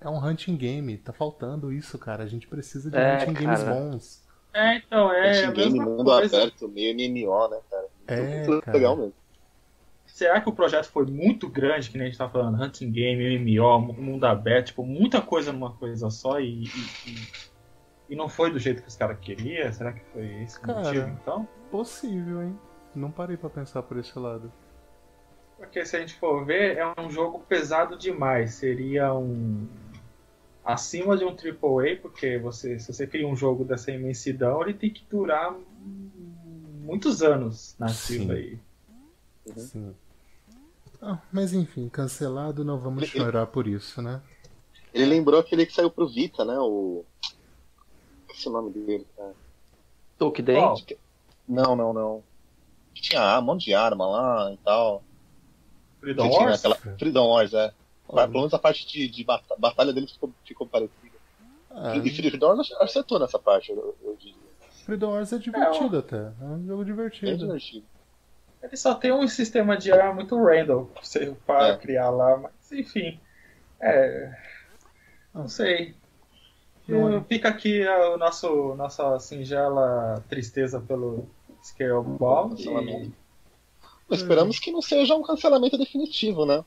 [0.00, 2.24] É um hunting game, tá faltando isso, cara.
[2.24, 3.74] A gente precisa de É, hunting games cara.
[3.74, 4.24] bons.
[4.52, 6.36] É, então, é Esse game mundo coisa.
[6.36, 7.86] aberto, meio MMO, né, cara?
[8.06, 8.76] É, Muito cara.
[8.76, 9.14] legal mesmo.
[10.06, 13.38] Será que o projeto foi muito grande, que nem a gente tá falando, Hunting Game,
[13.38, 16.66] MMO, mundo aberto, tipo, muita coisa numa coisa só e, e,
[17.06, 17.28] e-
[18.08, 19.72] e não foi do jeito que os caras queriam?
[19.72, 20.80] Será que foi esse Cara.
[20.82, 21.48] motivo, então?
[21.70, 22.58] Possível, hein?
[22.94, 24.52] Não parei pra pensar por esse lado.
[25.56, 28.54] Porque se a gente for ver, é um jogo pesado demais.
[28.54, 29.66] Seria um.
[30.64, 34.90] acima de um AAA, porque você, se você cria um jogo dessa imensidão, ele tem
[34.90, 35.54] que durar
[36.80, 38.58] muitos anos na ativa aí.
[39.56, 39.94] Sim.
[41.02, 44.22] Ah, mas enfim, cancelado, não vamos Ele- chorar por isso, né?
[44.92, 46.56] Ele lembrou aquele que saiu pro Vita, né?
[46.58, 47.04] O.
[48.34, 49.32] Esqueci o nome dele, cara.
[50.18, 50.44] Tolkien.
[50.56, 50.76] Qual?
[51.48, 52.22] Não, não, não.
[52.94, 55.02] Tinha um monte de arma lá e tal.
[56.00, 56.58] Freedom Wars?
[56.64, 56.76] aquela.
[56.98, 57.72] Freedom Wars, é.
[58.08, 58.26] Olha.
[58.26, 61.14] Pelo menos a parte de, de bata- batalha dele ficou, ficou parecida.
[61.70, 64.34] Ah, E Freedom Wars acertou nessa parte, eu, eu diria.
[64.84, 66.16] Freedom Wars é divertido até.
[66.16, 67.36] É um jogo divertido.
[67.38, 67.84] divertido.
[68.62, 71.76] Ele só tem um sistema de arma muito random pra você para É.
[71.76, 73.18] criar lá, mas enfim.
[73.80, 74.38] É.
[75.34, 75.94] Não sei.
[76.86, 77.20] Não é.
[77.22, 81.26] Fica aqui o nosso nossa singela tristeza pelo
[81.62, 82.56] Scalebound.
[82.56, 83.12] Cancelamento.
[84.10, 86.62] Esperamos que não seja um cancelamento definitivo, né?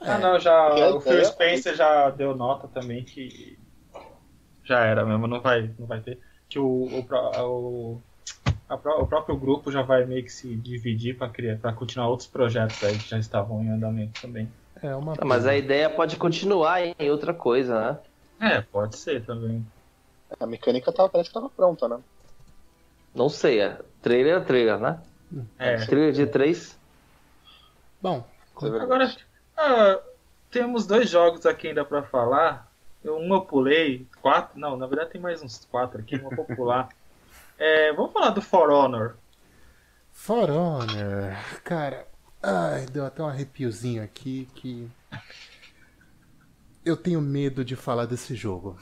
[0.00, 1.24] Ah não, já É, o Phil é.
[1.24, 3.58] Spencer já deu nota também que
[4.62, 6.18] já era mesmo, não vai, não vai ter.
[6.48, 7.06] Que o, o,
[7.42, 8.02] o,
[8.68, 12.28] a o próprio grupo já vai meio que se dividir para criar, para continuar outros
[12.28, 14.48] projetos aí que já estavam em andamento também.
[14.82, 17.98] É uma Ah, Mas a ideia pode continuar em outra coisa, né?
[18.44, 19.64] É, pode ser também.
[20.38, 21.98] A mecânica tava, parece que tava pronta, né?
[23.14, 25.00] Não sei, é trailer é trailer, né?
[25.58, 25.76] É.
[25.86, 26.76] Trailer de 3.
[28.02, 28.24] Bom,
[28.62, 28.66] é.
[28.66, 29.16] Agora,
[29.56, 30.00] ah,
[30.50, 32.70] temos dois jogos aqui ainda pra falar.
[33.02, 36.36] Eu- Um eu pulei, quatro, não, na verdade tem mais uns quatro aqui, um eu
[36.36, 36.88] vou pular.
[37.56, 39.14] É, vamos falar do For Honor.
[40.12, 42.04] For Honor, cara,
[42.42, 44.86] Ai, deu até um arrepiozinho aqui que.
[46.84, 48.76] Eu tenho medo de falar desse jogo.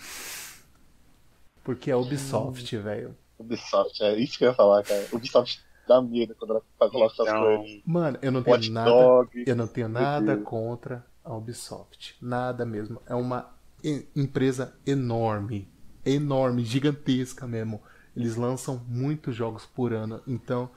[1.64, 3.16] Porque é Ubisoft, velho.
[3.38, 5.07] Ubisoft, é isso que eu ia falar, cara.
[5.12, 7.82] Ubisoft dá medo quando ela faz coloca essas Então, coisas.
[7.86, 8.90] Mano, eu não tenho Watch nada.
[8.90, 9.44] Dog.
[9.46, 10.44] Eu não tenho nada Deus.
[10.48, 12.16] contra a Ubisoft.
[12.20, 13.00] Nada mesmo.
[13.07, 13.48] É uma
[13.82, 15.68] e- empresa enorme.
[16.05, 17.80] Enorme, gigantesca mesmo.
[18.16, 20.20] Eles lançam muitos jogos por ano.
[20.26, 20.68] Então,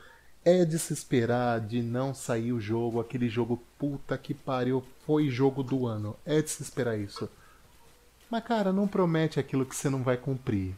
[0.43, 5.29] é de se esperar de não sair o jogo, aquele jogo puta que pariu, foi
[5.29, 6.15] jogo do ano.
[6.25, 7.29] É de se esperar isso.
[8.29, 10.73] Mas, cara, não promete aquilo que você não vai cumprir.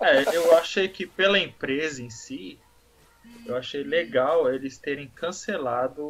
[0.00, 2.58] É, eu achei que pela empresa em si,
[3.46, 6.02] eu achei legal eles terem cancelado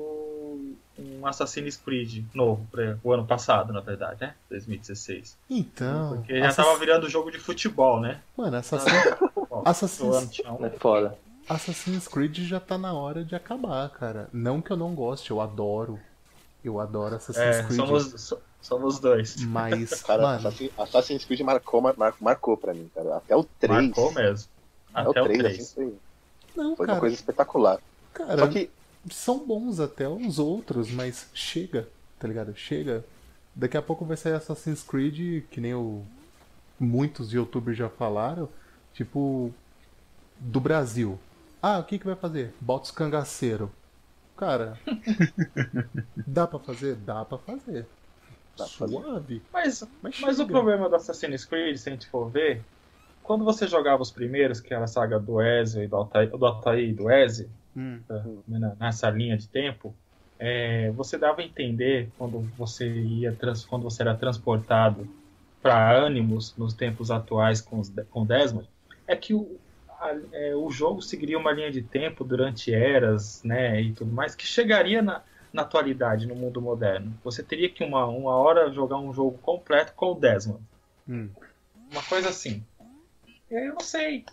[0.97, 4.35] um Assassin's Creed novo para o ano passado, na verdade, né?
[4.49, 5.37] 2016.
[5.51, 6.17] Então.
[6.19, 8.21] Porque já Assass- tava virando jogo de futebol, né?
[8.37, 8.91] Mano, Assassin...
[9.65, 11.19] Assassin's- um- É foda.
[11.49, 14.29] Assassin's Creed já tá na hora de acabar, cara.
[14.33, 15.99] Não que eu não goste, eu adoro.
[16.65, 17.77] Eu adoro Assassin's É, Creed.
[17.77, 19.37] somos, so- somos dois.
[19.45, 23.17] Mas, Cara, mano, Assassin- Assassin's Creed marcou, mar- mar- marcou pra mim, cara.
[23.19, 23.73] Até o 3.
[23.87, 24.49] Marcou mesmo.
[24.95, 25.61] Até Até o o 3, 3.
[25.61, 25.99] assim, foi,
[26.57, 27.79] não, foi uma cara, coisa espetacular.
[28.15, 28.71] cara, Só que,
[29.11, 31.87] são bons até os outros, mas chega,
[32.19, 32.55] tá ligado?
[32.57, 33.05] Chega.
[33.55, 36.03] Daqui a pouco vai sair Assassin's Creed, que nem o
[36.81, 38.49] muitos youtubers já falaram,
[38.95, 39.53] tipo
[40.41, 41.19] do Brasil.
[41.67, 42.55] Ah, o que que vai fazer?
[42.61, 43.73] Bota os cangaceiro.
[44.37, 44.81] Cara,
[46.27, 46.97] dá pra fazer?
[46.97, 47.91] Dá pra fazer.
[48.57, 48.97] Dá pra fazer.
[48.97, 49.47] Suave.
[49.53, 52.67] Mas, Mas, mas o problema do Assassin's Creed, se a gente for ver,
[53.23, 56.47] quando você jogava os primeiros, que era a saga do Ezio e do Altair, do
[56.47, 58.05] Altair e do Ezio, Hum.
[58.47, 59.99] na- nessa linha de tempo,
[60.39, 65.11] é, você dava a entender quando você ia trans- quando você era transportado
[65.63, 68.71] para Animus nos tempos atuais com, os, com Desmond,
[69.07, 69.61] é que o,
[70.05, 74.35] a- é, o jogo seguiria uma linha de tempo durante eras, né, e tudo mais,
[74.35, 77.13] que chegaria na, na atualidade, no mundo moderno.
[77.25, 80.61] Você teria que uma, uma hora jogar um jogo completo com o Desmond.
[81.09, 81.29] Hum.
[81.93, 82.63] Uma coisa assim.
[83.51, 84.25] Eu não sei.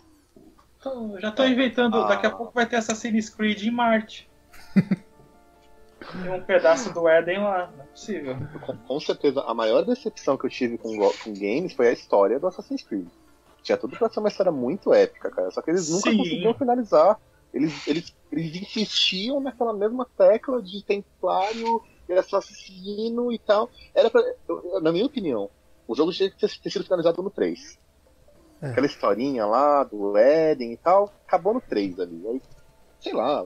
[0.82, 2.06] Tô- já tô inventando.
[2.08, 4.28] Daqui a pouco vai ter Assassin's Creed em Marte.
[4.74, 7.70] Tem um pedaço do Éden lá.
[7.76, 8.36] Não é possível.
[8.66, 12.40] com, com certeza, a maior decepção que eu tive com, com games foi a história
[12.40, 13.06] do Assassin's Creed.
[13.62, 15.50] Tinha tudo pra ser uma história muito épica, cara.
[15.50, 16.16] Só que eles nunca Sim.
[16.18, 17.20] conseguiram finalizar.
[17.54, 23.70] Eles, eles, eles insistiam naquela mesma tecla de templário e assassino e tal.
[23.94, 24.22] Era pra,
[24.80, 25.50] na minha opinião,
[25.86, 27.78] o jogo tinha que ter, ter sido finalizado no 3.
[28.62, 28.68] É.
[28.68, 32.26] Aquela historinha lá do Eden e tal, acabou no 3 ali.
[32.26, 32.42] Aí,
[33.00, 33.44] sei lá,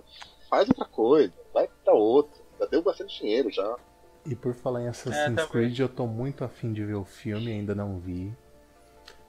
[0.49, 2.41] faz outra coisa, vai pra outra.
[2.61, 3.77] Já deu bastante dinheiro já.
[4.25, 5.49] E por falar em Assassin's É, também.
[5.49, 8.33] Creed, eu tô muito afim de ver o filme, ainda não vi.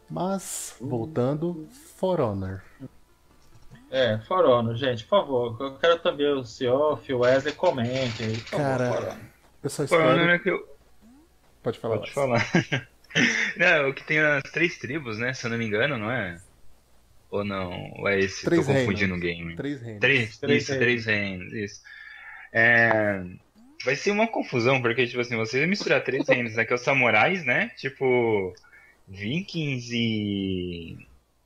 [0.10, 2.62] Mas, voltando, For Honor.
[3.92, 5.58] É, For Honor, gente, por favor.
[5.60, 8.28] Eu quero também o Seoff, o Wesley comentem.
[8.28, 9.18] aí, por favor, Cara, For Honor.
[9.64, 10.32] Eu só For Honor espero.
[10.32, 10.78] é que eu.
[11.64, 11.98] Pode falar.
[12.00, 12.46] Pode falar.
[13.58, 15.34] Não, o que tem as três tribos, né?
[15.34, 16.40] Se eu não me engano, não é?
[17.32, 17.72] Ou não?
[17.98, 18.46] Ou é esse?
[18.46, 19.18] Três Tô confundindo reinos.
[19.18, 19.56] o game.
[19.56, 20.00] Três reinos.
[20.02, 20.86] Três, Três isso, reinos.
[20.86, 21.82] três reinos, isso.
[22.54, 23.24] É,
[23.84, 26.64] vai ser uma confusão, porque, tipo assim, você misturar três reinos, né?
[26.64, 27.70] Que é os samurais, né?
[27.78, 28.54] Tipo,
[29.08, 30.98] vikings e...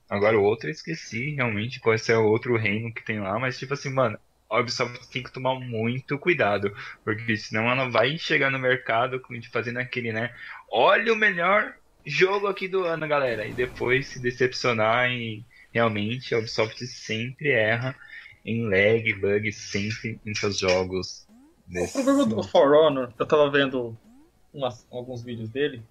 [0.09, 3.57] Agora o outro eu esqueci realmente qual é o outro reino que tem lá, mas
[3.57, 6.73] tipo assim, mano, a Ubisoft tem que tomar muito cuidado,
[7.05, 10.35] porque senão ela vai chegar no mercado fazendo aquele, né?
[10.71, 11.73] Olha o melhor
[12.05, 17.95] jogo aqui do ano, galera, e depois se decepcionar e realmente a Ubisoft sempre erra
[18.43, 21.25] em lag, bug, sempre em seus jogos.
[21.67, 21.93] O Desse...
[21.93, 23.97] problema do For Honor, eu tava vendo
[24.53, 25.81] umas- alguns vídeos dele,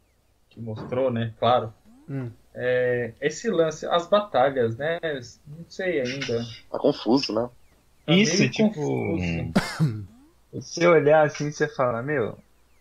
[0.50, 1.72] que mostrou, né, claro.
[2.08, 2.30] Hum.
[2.52, 4.98] É, esse lance, as batalhas, né?
[5.46, 6.44] Não sei ainda.
[6.70, 7.48] Tá confuso, né?
[8.04, 9.16] Tá Isso, meio tipo.
[10.52, 12.36] Você olhar assim, você fala, meu,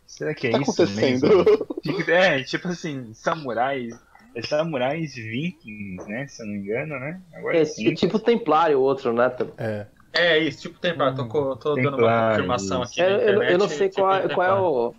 [0.07, 1.28] será que é tá isso acontecendo?
[1.28, 1.67] mesmo?
[1.84, 3.93] Fica- É, tipo assim, samurais.
[4.36, 6.28] É samurais vikings, né?
[6.28, 7.22] Se eu não me engano, né?
[7.34, 7.93] Agora É, sim.
[7.93, 9.32] tipo templário o outro, né?
[9.57, 9.86] É.
[10.11, 11.13] É isso, tipo Templar.
[11.13, 12.99] Tô, co- tô dando uma Templário, confirmação aqui.
[12.99, 14.95] Eu, na eu- eu internet, não sei tipo qual, é- qual é o.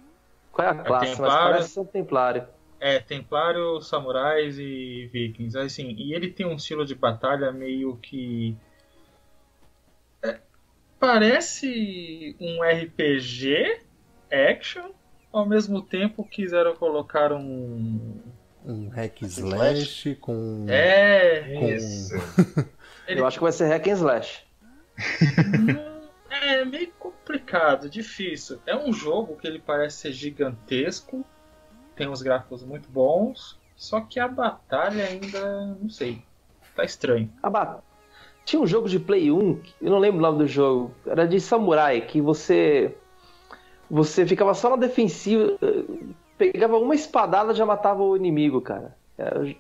[0.52, 1.50] Qual é a classe, mas Templário.
[1.50, 2.46] parece ser um templário.
[2.80, 5.56] É, Templário, Samurais e Vikings.
[5.58, 8.56] Assim, e ele tem um estilo de batalha meio que.
[10.22, 10.40] é,
[10.98, 13.80] parece um RPG
[14.30, 14.90] action,
[15.32, 18.18] ao mesmo tempo quiseram colocar um.
[18.64, 20.66] Um hack slash com.
[20.68, 21.54] É.
[21.58, 21.68] com...
[21.68, 22.14] Isso.
[23.06, 24.44] Eu acho que vai ser hack and slash.
[26.30, 28.60] É meio complicado, difícil.
[28.64, 31.26] É um jogo que ele parece ser gigantesco,
[32.00, 36.22] tem uns gráficos muito bons, só que a batalha ainda não sei,
[36.74, 37.30] tá estranho.
[37.42, 37.82] A, ba-
[38.46, 41.38] Tinha um jogo de Play 1, eu não lembro o nome do jogo, era de
[41.38, 42.96] samurai, que você.
[43.90, 45.58] Você ficava só na defensiva,
[46.38, 48.96] pegava uma espadada e já matava o inimigo, cara.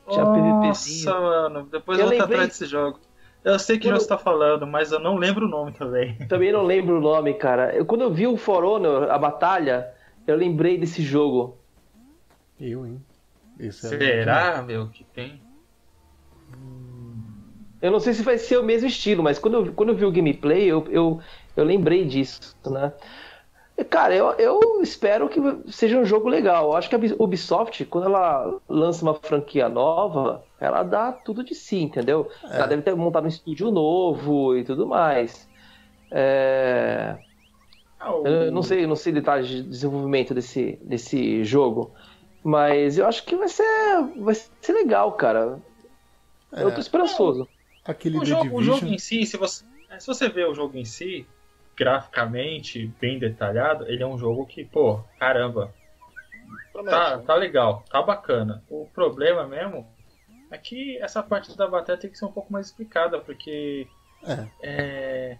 [0.08, 2.36] Tinha Nossa, mano, depois eu vou lembrei...
[2.36, 3.00] atrás desse jogo.
[3.44, 4.00] Eu sei que quando...
[4.00, 6.16] você tá falando, mas eu não lembro o nome também.
[6.28, 7.74] Também não lembro o nome, cara.
[7.74, 9.92] Eu, quando eu vi o For Honor, a batalha,
[10.26, 11.59] eu lembrei desse jogo.
[12.60, 13.00] Eu, hein?
[13.58, 15.40] Esse é Será, é meu, que tem?
[17.80, 20.04] Eu não sei se vai ser o mesmo estilo, mas quando eu, quando eu vi
[20.04, 21.20] o gameplay, eu, eu,
[21.56, 22.92] eu lembrei disso, né?
[23.88, 25.40] Cara, eu, eu espero que
[25.72, 26.66] seja um jogo legal.
[26.66, 31.54] Eu acho que a Ubisoft, quando ela lança uma franquia nova, ela dá tudo de
[31.54, 32.28] si, entendeu?
[32.44, 32.56] É.
[32.56, 35.48] Ela deve ter montado um estúdio novo e tudo mais.
[36.10, 37.16] É...
[38.24, 41.92] Eu não sei, não sei detalhes de desenvolvimento desse, desse jogo,
[42.42, 43.64] mas eu acho que vai ser,
[44.16, 45.58] vai ser legal, cara.
[46.52, 46.62] É.
[46.62, 47.48] Eu tô esperançoso.
[47.84, 49.64] Aquele o, jogo, o jogo em si, se você,
[49.98, 51.26] se você vê o jogo em si,
[51.76, 55.74] graficamente bem detalhado, ele é um jogo que, pô, caramba.
[56.84, 58.62] Tá, tá legal, tá bacana.
[58.68, 59.86] O problema mesmo
[60.50, 63.86] é que essa parte da batalha tem que ser um pouco mais explicada, porque
[64.26, 64.46] é.
[64.62, 65.38] É,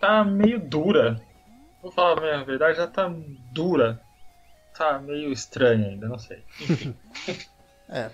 [0.00, 1.20] tá meio dura.
[1.82, 3.12] Vou falar a verdade, já tá
[3.52, 4.00] dura.
[4.76, 6.42] Tá meio estranha ainda, não sei.
[6.60, 6.96] Enfim.
[7.88, 8.10] é.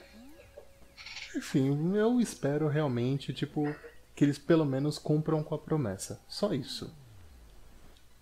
[1.35, 3.75] Enfim, eu espero realmente, tipo,
[4.15, 6.21] que eles pelo menos cumpram com a promessa.
[6.29, 6.93] Só isso.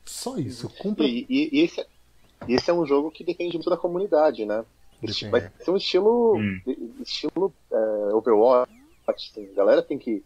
[0.04, 0.68] Só isso.
[0.78, 1.04] Cumpra...
[1.04, 1.86] E, e, e esse, é,
[2.48, 4.64] esse é um jogo que depende muito da comunidade, né?
[5.00, 5.30] Depende.
[5.30, 6.60] Vai ser um estilo, hum.
[7.00, 8.72] estilo é, Overwatch.
[9.06, 9.48] Assim.
[9.50, 10.22] A galera tem que,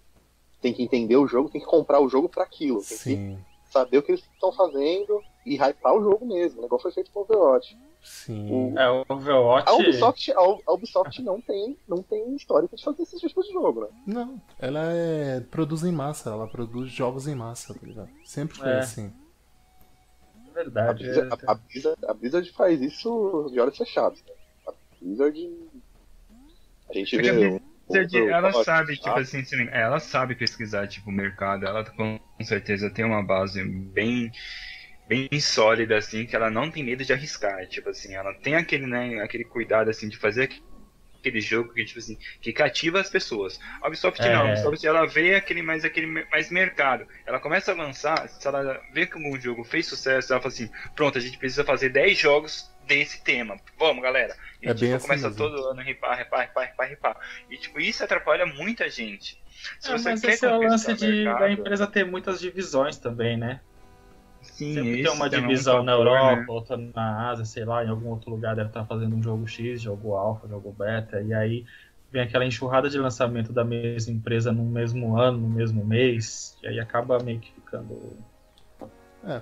[0.60, 2.82] tem que entender o jogo, tem que comprar o jogo para aquilo.
[2.82, 3.36] Tem Sim.
[3.36, 6.58] que saber o que eles estão fazendo e hypar o jogo mesmo.
[6.58, 7.76] O negócio foi feito com Overwatch.
[8.02, 8.50] Sim.
[8.50, 9.68] O, é, o Overwatch.
[9.68, 13.82] A Ubisoft, a Ubisoft não, tem, não tem histórico de fazer esses tipos de jogo,
[13.82, 13.88] né?
[14.06, 18.10] Não, ela é, produz em massa, ela produz jogos em massa, tá ligado?
[18.24, 18.78] Sempre foi é.
[18.80, 19.12] assim.
[20.52, 20.90] Verdade.
[20.90, 21.50] A Blizzard, é...
[21.50, 24.22] a, Blizzard, a Blizzard faz isso de olhos fechados.
[24.22, 24.32] Né?
[24.66, 25.50] A Blizzard.
[26.90, 27.46] A gente Porque vê.
[27.46, 32.90] A Blizzard, ela sabe, tipo assim, ela sabe pesquisar tipo, o mercado, ela com certeza
[32.90, 34.32] tem uma base bem
[35.12, 38.86] bem sólida assim que ela não tem medo de arriscar tipo assim ela tem aquele
[38.86, 40.48] né aquele cuidado assim de fazer
[41.22, 43.60] aquele jogo que, tipo assim, que cativa as pessoas.
[43.80, 44.34] A Ubisoft é.
[44.34, 47.06] não, a Ubisoft ela vê aquele mais, aquele mais mercado.
[47.24, 50.68] Ela começa a lançar, se ela vê que algum jogo fez sucesso, ela fala assim,
[50.96, 53.56] pronto, a gente precisa fazer 10 jogos desse tema.
[53.78, 54.36] Vamos, galera.
[54.60, 55.36] E é tipo, assim começa mesmo.
[55.36, 57.16] todo ano a ripar, ripar, ripar, ripar, ripar.
[57.48, 59.40] E tipo, isso atrapalha muita gente.
[59.78, 62.40] Se é, você mas quer esse é o lance de, mercado, da empresa ter muitas
[62.40, 63.60] divisões também, né?
[64.62, 66.44] Sim, Sempre tem uma divisão é um na Europa, né?
[66.48, 69.80] outra na Ásia, sei lá, em algum outro lugar deve estar fazendo um jogo X,
[69.80, 71.64] jogo alfa, jogo beta, e aí
[72.10, 76.68] vem aquela enxurrada de lançamento da mesma empresa no mesmo ano, no mesmo mês, e
[76.68, 78.16] aí acaba meio que ficando.
[79.24, 79.40] É.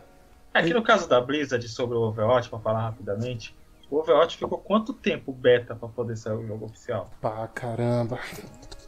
[0.54, 3.54] Aqui no caso da Blizzard sobre o Overwatch, para falar rapidamente,
[3.90, 7.10] o Overwatch ficou quanto tempo beta para poder sair o jogo oficial?
[7.20, 8.18] Pá, caramba.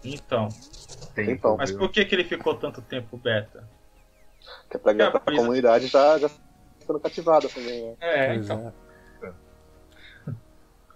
[0.04, 0.48] Então.
[1.14, 3.68] Tempo, mas por que, que ele ficou tanto tempo beta?
[4.70, 6.30] Que é pra a comunidade já, já
[6.86, 7.96] sendo cativada também, né?
[8.00, 8.72] É, então.
[9.22, 9.32] É.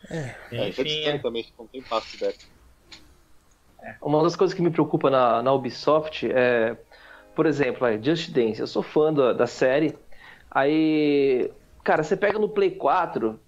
[0.08, 1.18] É, é Enfim, é.
[1.18, 2.46] também que não tem passo dessa.
[4.02, 6.76] Uma das coisas que me preocupa na, na Ubisoft é,
[7.34, 8.60] por exemplo, é Just Dance.
[8.60, 9.96] Eu sou fã da, da série.
[10.50, 11.50] Aí,
[11.84, 13.38] cara, você pega no Play 4,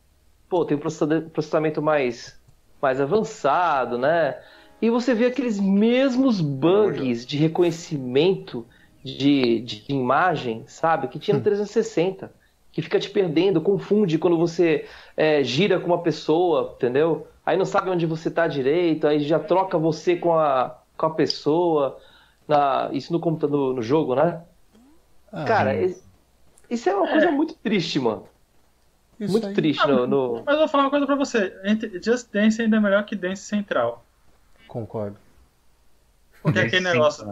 [0.48, 2.40] pô, tem um processamento mais,
[2.80, 4.38] mais avançado, né?
[4.80, 8.66] E você vê aqueles mesmos bugs de reconhecimento
[9.02, 11.08] de, de imagem, sabe?
[11.08, 12.26] Que tinha no 360.
[12.26, 12.28] Hum.
[12.70, 14.86] Que fica te perdendo, confunde quando você
[15.16, 17.26] é, gira com uma pessoa, entendeu?
[17.44, 21.10] Aí não sabe onde você tá direito, aí já troca você com a, com a
[21.10, 21.98] pessoa.
[22.46, 24.42] Na, isso no computador, no jogo, né?
[25.32, 25.74] Ah, Cara,
[26.70, 27.30] isso é uma coisa é.
[27.30, 28.26] muito triste, mano.
[29.18, 29.54] Isso muito aí.
[29.54, 31.52] triste ah, no, no, Mas eu vou falar uma coisa pra você.
[32.02, 34.04] Just Dance ainda é melhor que Dance Central.
[34.66, 35.16] Concordo.
[36.42, 37.26] Porque aquele negócio.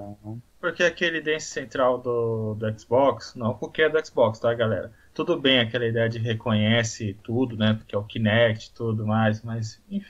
[0.61, 4.93] Porque aquele dance central do, do Xbox, não porque é do Xbox, tá, galera?
[5.15, 7.75] Tudo bem aquela ideia de reconhece tudo, né?
[7.75, 9.81] Porque é o Kinect e tudo mais, mas.
[9.91, 10.07] Enfim,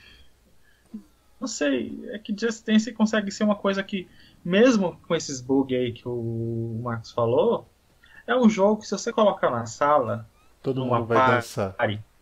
[1.41, 4.09] não sei, é que Just Dance consegue ser uma coisa que,
[4.45, 7.69] mesmo com esses bugs aí que o Marcos falou,
[8.27, 10.29] é um jogo que se você colocar na sala,
[10.63, 11.75] todo mundo vai dançar.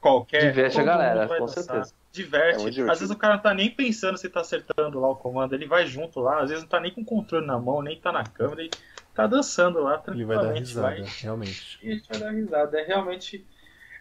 [0.05, 1.65] Qualquer, Diverte a galera, com dançar.
[1.65, 2.81] certeza diverte.
[2.83, 5.55] É às vezes o cara não tá nem pensando se tá acertando lá o comando,
[5.55, 7.99] ele vai junto lá, às vezes não tá nem com o controle na mão, nem
[7.99, 8.71] tá na câmera, ele
[9.15, 10.21] tá dançando lá tranquilamente.
[10.21, 11.05] Ele vai dar risada, vai...
[11.23, 11.79] realmente.
[11.83, 12.79] E a gente vai dar risada.
[12.81, 13.47] É realmente.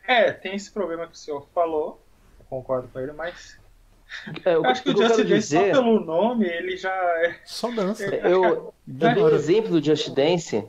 [0.05, 2.05] É, tem esse problema que o senhor falou,
[2.37, 3.57] eu concordo com ele, mas
[4.45, 7.35] É, Eu acho que o Just Dance, só pelo nome, ele já é.
[7.45, 8.03] Só dança.
[8.13, 9.35] Eu Da dei o hora.
[9.35, 10.67] exemplo do Just Dance,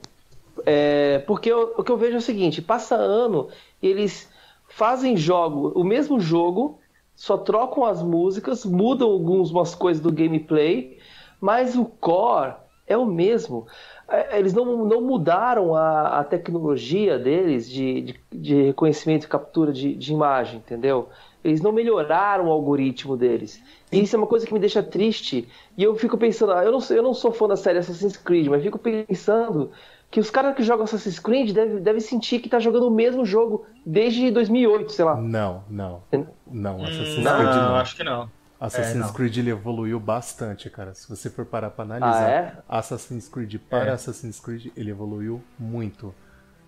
[0.64, 3.50] é, porque eu- o que eu vejo é o seguinte: passa ano
[3.82, 4.32] e eles
[4.74, 6.80] fazem jogo, o mesmo jogo,
[7.14, 10.98] só trocam as músicas, mudam algumas coisas do gameplay,
[11.40, 12.54] mas o core
[12.84, 13.66] é o mesmo.
[14.08, 19.72] É, Eles não, não mudaram a, a tecnologia deles de, de, de reconhecimento e captura
[19.72, 21.08] de, de imagem, entendeu?
[21.44, 23.62] Eles não melhoraram o algoritmo deles.
[23.92, 25.48] E isso é uma coisa que me deixa triste.
[25.78, 28.48] E eu fico pensando, ah, eu não, eu não sou fã da série Assassin's Creed,
[28.48, 29.70] mas fico pensando
[30.14, 33.24] que os caras que jogam Assassin's Creed devem, devem sentir que tá jogando o mesmo
[33.24, 35.16] jogo desde 2008, sei lá.
[35.20, 36.04] Não, não.
[36.46, 37.74] Não, Assassin's Hum, não, Creed não.
[37.74, 38.30] acho que não.
[38.60, 39.12] Assassin's É, não.
[39.12, 40.94] Creed ele evoluiu bastante, cara.
[40.94, 42.58] Se você for parar pra analisar, Ah, é?
[42.68, 43.90] Assassin's Creed para É.
[43.90, 46.14] Assassin's Creed, ele evoluiu muito.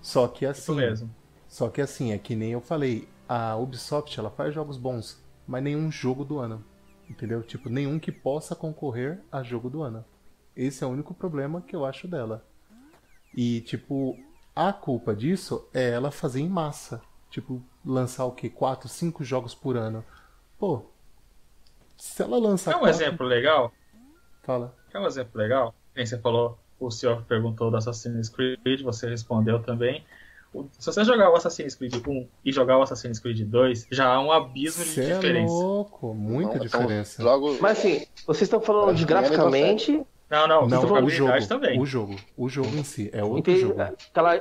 [0.03, 1.11] Só que Isso assim, mesmo.
[1.47, 5.63] só que assim, é que nem eu falei, a Ubisoft ela faz jogos bons, mas
[5.63, 6.65] nenhum jogo do ano.
[7.09, 7.45] Entendeu?
[7.45, 10.05] Tipo, nenhum que possa concorrer a jogo do ano.
[10.57, 12.45] Esse é o único problema que eu acho dela.
[13.37, 14.17] E tipo,
[14.55, 17.01] a culpa disso é ela fazer em massa.
[17.31, 18.49] Tipo, lançar o quê?
[18.49, 20.03] 4, 5 jogos por ano.
[20.59, 20.87] Pô,
[21.97, 23.73] se ela lançar É um quatro- exemplo legal.
[24.43, 24.75] Fala.
[24.93, 25.75] É um exemplo legal.
[25.95, 30.05] Quem você falou, o senhor perguntou do Assassin's Creed, você respondeu também.
[30.55, 34.07] O- Se você jogar o Assassin's Creed 1 e jogar o Assassin's Creed 2, já
[34.07, 35.53] há um abismo de é diferença.
[35.53, 37.23] louco, muita Não, diferença.
[37.23, 37.61] Jogos...
[37.61, 41.45] Mas assim, vocês estão falando de é a mesma graficamente, Não, não, Não, o jogabilidade
[41.45, 41.81] jogo, também.
[41.81, 43.81] o jogo, o jogo em si é outro inte- jogo.
[43.81, 44.41] aquela-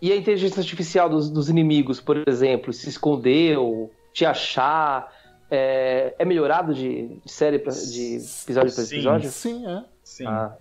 [0.00, 5.10] e a inteligência artificial dos, dos inimigos, por exemplo, se esconder ou te achar,
[5.50, 9.30] é, é melhorado de, de série pra, de episódio para episódio?
[9.30, 9.84] Sim, é.
[10.04, 10.26] Sim.
[10.26, 10.56] Ah,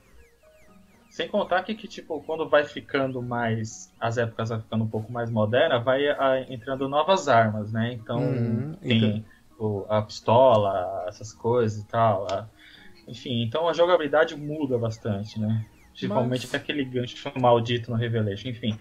[1.09, 3.93] Sem contar que, que, tipo, quando vai ficando mais.
[3.99, 7.93] As épocas vai ficando um pouco mais moderna, vai ah, entrando novas armas, né?
[7.93, 9.25] Então Uhum, tem
[9.57, 12.27] o- a pistola, essas coisas e tal.
[12.29, 12.49] a-
[13.07, 15.65] enfim, então a jogabilidade muda bastante, né?
[15.91, 18.79] Principalmente Mas- com aquele gancho maldito no Revelation, enfim.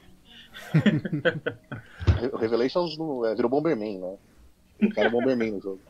[2.33, 4.17] O Revelations no- é, virou Bomberman, né?
[4.83, 5.81] O cara é Bomberman no jogo.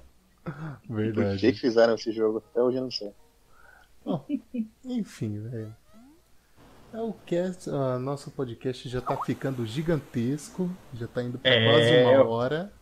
[0.44, 1.52] Por que, que Verdade.
[1.54, 2.42] fizeram esse jogo?
[2.50, 3.12] Até hoje eu não sei.
[4.84, 5.74] Enfim, velho.
[6.92, 7.68] É o cast,
[8.00, 12.72] nosso podcast já tá ficando gigantesco, já tá indo pra É, quase uma hora.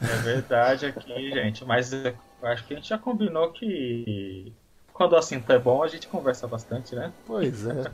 [0.00, 1.64] É verdade aqui, gente.
[1.64, 2.14] Mas eu
[2.46, 4.52] acho que a gente já combinou que
[4.92, 7.12] quando o assunto é bom, a gente conversa bastante, né?
[7.26, 7.90] Pois é.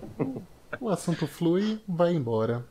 [0.81, 2.65] O assunto flui, vai embora.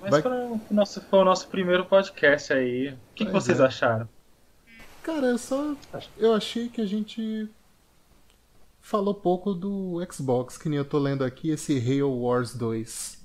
[0.00, 2.88] Mas Vai- foi, o nosso, foi o nosso primeiro podcast aí.
[2.90, 3.64] O que, que vocês é.
[3.64, 4.08] acharam?
[5.02, 5.74] Cara, eu só.
[6.16, 7.48] Eu achei que a gente
[8.80, 13.19] falou pouco do Xbox, que nem eu tô lendo aqui, esse Halo Wars 2.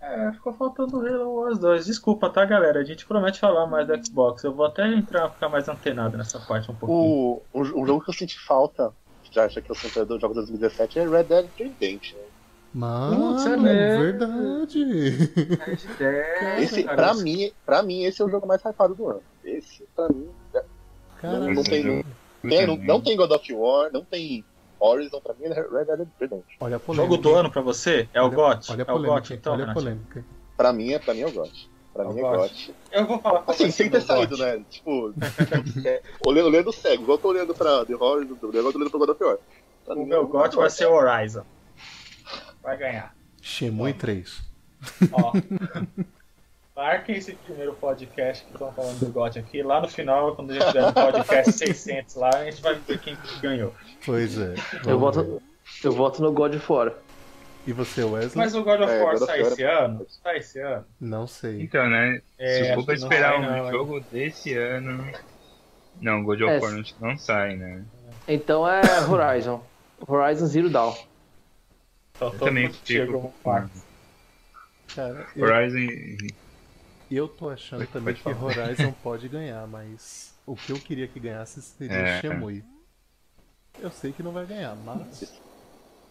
[0.00, 1.86] É, ficou faltando o Halo Wars 2.
[1.86, 2.80] Desculpa, tá, galera?
[2.80, 4.44] A gente promete falar mais do Xbox.
[4.44, 7.00] Eu vou até entrar, ficar mais antenado nessa parte um pouquinho.
[7.00, 8.92] O, o, o jogo que eu senti falta,
[9.32, 12.18] já, já que eu dos jogos de 2017, é Red Dead Redemption.
[12.72, 14.02] Mano, Putz, é mesmo.
[14.02, 14.84] verdade.
[16.00, 19.22] É, Esse, pra mim, pra mim, esse é o jogo mais hypado do ano.
[19.42, 20.64] Esse, pra mim, é-
[21.20, 22.92] Cara, não, tem, não, Puta tem, não, merda.
[22.92, 24.44] não tem God of War, não tem
[24.80, 26.56] Horizon, pra mim é Red Dead Redemption.
[26.60, 27.10] olha a polêmica.
[27.10, 28.08] Jogo do ano pra você?
[28.14, 28.72] É o Olha- GOT?
[28.72, 29.14] Olha a é o polêmica.
[29.20, 30.24] GOT, então, olha a polêmica.
[30.56, 31.70] Pra mim, é, pra mim é o GOT.
[31.94, 32.36] Pra É o mim é GOT.
[32.38, 32.74] GOT.
[32.92, 34.62] Eu vou falar qual Assim, sem ter meu saído, né?
[34.70, 35.12] Tipo,
[35.84, 38.90] é, olhando, olhando cego, igual eu tô olhando pra The Horizon, igual eu tô olhando
[38.90, 39.38] pra God of War.
[39.84, 41.44] Pra O meu é GOT vai ser o Horizon.
[42.62, 43.14] Vai ganhar.
[43.40, 44.42] Shemui 3.
[45.12, 45.32] Ó.
[46.78, 49.64] Marquem esse primeiro podcast que estão falando do GOT aqui.
[49.64, 53.00] Lá no final, quando a gente tiver no podcast 600 lá, a gente vai ver
[53.00, 53.74] quem ganhou.
[54.06, 54.54] Pois é.
[54.86, 55.42] eu, voto,
[55.82, 56.92] eu voto no God of War.
[57.66, 58.36] E você, Wesley?
[58.36, 60.06] Mas o God of É, War God of sai esse ano?
[60.08, 60.84] Sai esse ano?
[61.00, 61.62] Não sei.
[61.62, 62.22] Então, né?
[62.38, 65.04] É, Se for pra esperar sai, um não, jogo desse ano.
[66.00, 67.82] Não, God of É, War não, não sai, né?
[68.28, 69.60] Então é Horizon.
[70.06, 70.94] Horizon Zero Dawn.
[72.20, 73.72] Eu também chegou fico.
[74.94, 76.38] Cara, eu, Horizon.
[77.16, 78.44] Eu tô achando Pode- também que falar.
[78.44, 82.20] Horizon pode ganhar, mas o que eu queria que ganhasse seria É.
[82.20, 82.64] Shemui.
[83.80, 85.40] Eu sei que não vai ganhar, mas.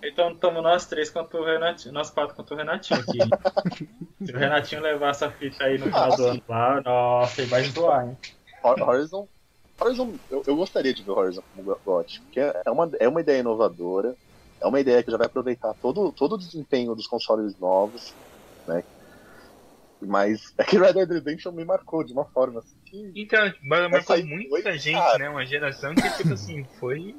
[0.04, 1.94] Então estamos nós três contra o Renatinho.
[1.94, 3.18] Nós quatro contra o Renatinho aqui.
[4.26, 7.64] Se o Renatinho levar essa ficha aí no final do ano lá, nossa, ele vai
[7.64, 8.18] zoar, hein?
[8.64, 9.28] Hor- Horizon,
[9.80, 13.40] Horizon eu, eu gostaria de ver Horizon como GOT, porque é uma, é uma ideia
[13.40, 14.16] inovadora,
[14.62, 18.16] é uma ideia que já vai aproveitar todo, todo o desempenho dos consoles novos,
[18.68, 18.84] né?
[20.02, 23.12] Mas é que Red Dead Redemption me marcou de uma forma assim que.
[23.16, 25.18] Então, mas marcou muita dois, gente, cara.
[25.18, 25.30] né?
[25.30, 27.16] Uma geração que, tipo assim, foi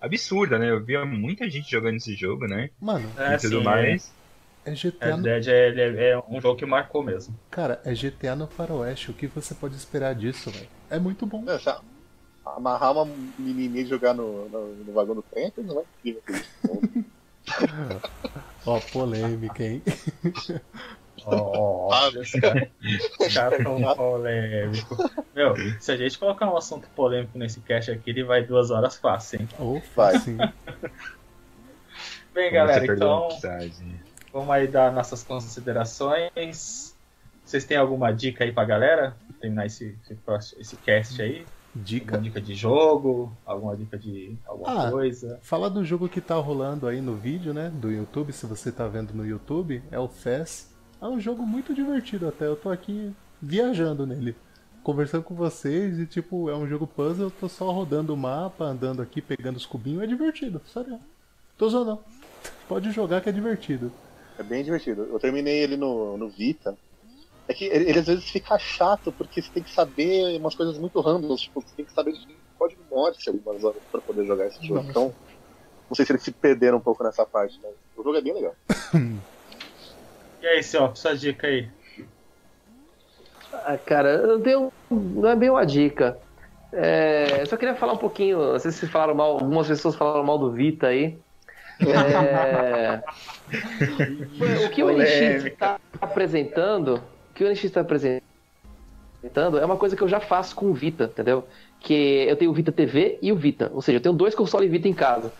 [0.00, 0.70] absurda, né?
[0.70, 2.68] Eu via muita gente jogando esse jogo, né?
[2.80, 4.12] Mano, É, e tudo sim, mais.
[4.64, 5.06] é É, GTA.
[5.06, 5.22] Red No...
[5.22, 7.34] Dead é, é- é um jogo que marcou mesmo.
[7.50, 9.10] Cara, é GTA no Faroeste.
[9.10, 10.68] O que você pode esperar disso, velho?
[10.90, 11.42] É muito bom.
[11.42, 11.80] Não, já-
[12.44, 13.04] amarrar uma
[13.38, 17.10] menininha e jogar no, no, no vagão do trem, não vai conseguir fazer isso.
[18.66, 19.82] Ó, polêmica, hein?
[21.26, 24.96] Ó, olha esse cara, tão polêmico.
[25.34, 28.96] Meu, se a gente colocar um assunto polêmico nesse cast aqui, ele vai duas horas
[28.96, 29.48] fácil, hein?
[29.58, 29.80] Ou
[30.18, 30.36] sim.
[32.32, 33.28] Bem, Você galera, então
[34.32, 36.94] vamos aí dar nossas considerações.
[37.44, 39.16] Vocês têm alguma dica aí pra galera?
[39.40, 41.44] Terminar esse, esse, cast aí?
[41.74, 42.16] Dica.
[42.16, 43.36] Alguma dica de jogo?
[43.44, 44.90] Alguma dica de alguma Ah.
[44.90, 45.38] coisa?
[45.42, 47.70] Falar do jogo que tá rolando aí no vídeo, né?
[47.74, 50.69] Do YouTube, se você tá vendo no YouTube, é o Fez.
[51.00, 52.46] É um jogo muito divertido até.
[52.46, 54.36] Eu tô aqui viajando nele.
[54.82, 58.64] Conversando com vocês e tipo, é um jogo puzzle, eu tô só rodando o mapa,
[58.64, 60.98] andando aqui, pegando os cubinhos, é divertido, sério.
[61.56, 61.98] Tô zoando.
[62.66, 63.92] Pode jogar que é divertido.
[64.38, 65.02] É bem divertido.
[65.10, 66.76] Eu terminei ele no, no Vita.
[67.46, 70.78] É que ele, ele às vezes fica chato, porque você tem que saber umas coisas
[70.78, 72.26] muito randoms, tipo, você tem que saber de
[72.58, 74.76] código morte algumas horas pra poder jogar esse jogo.
[74.76, 74.90] Nossa.
[74.90, 75.14] Então,
[75.88, 78.32] não sei se eles se perderam um pouco nessa parte, mas o jogo é bem
[78.32, 78.54] legal.
[80.40, 81.68] E aí, Seu, sua dica aí?
[83.52, 84.72] Ah, cara, eu tenho.
[84.90, 86.18] Não é bem uma dica.
[86.72, 88.38] É, eu só queria falar um pouquinho.
[88.38, 91.18] Não sei se falaram mal, algumas pessoas falaram mal do Vita aí.
[91.80, 93.02] É,
[94.66, 96.96] o que o NX está apresentando,
[97.30, 98.22] o que o NX está apresentando
[99.58, 101.46] é uma coisa que eu já faço com o Vita, entendeu?
[101.80, 104.70] Que eu tenho o Vita TV e o Vita, ou seja, eu tenho dois consoles
[104.70, 105.32] Vita em casa.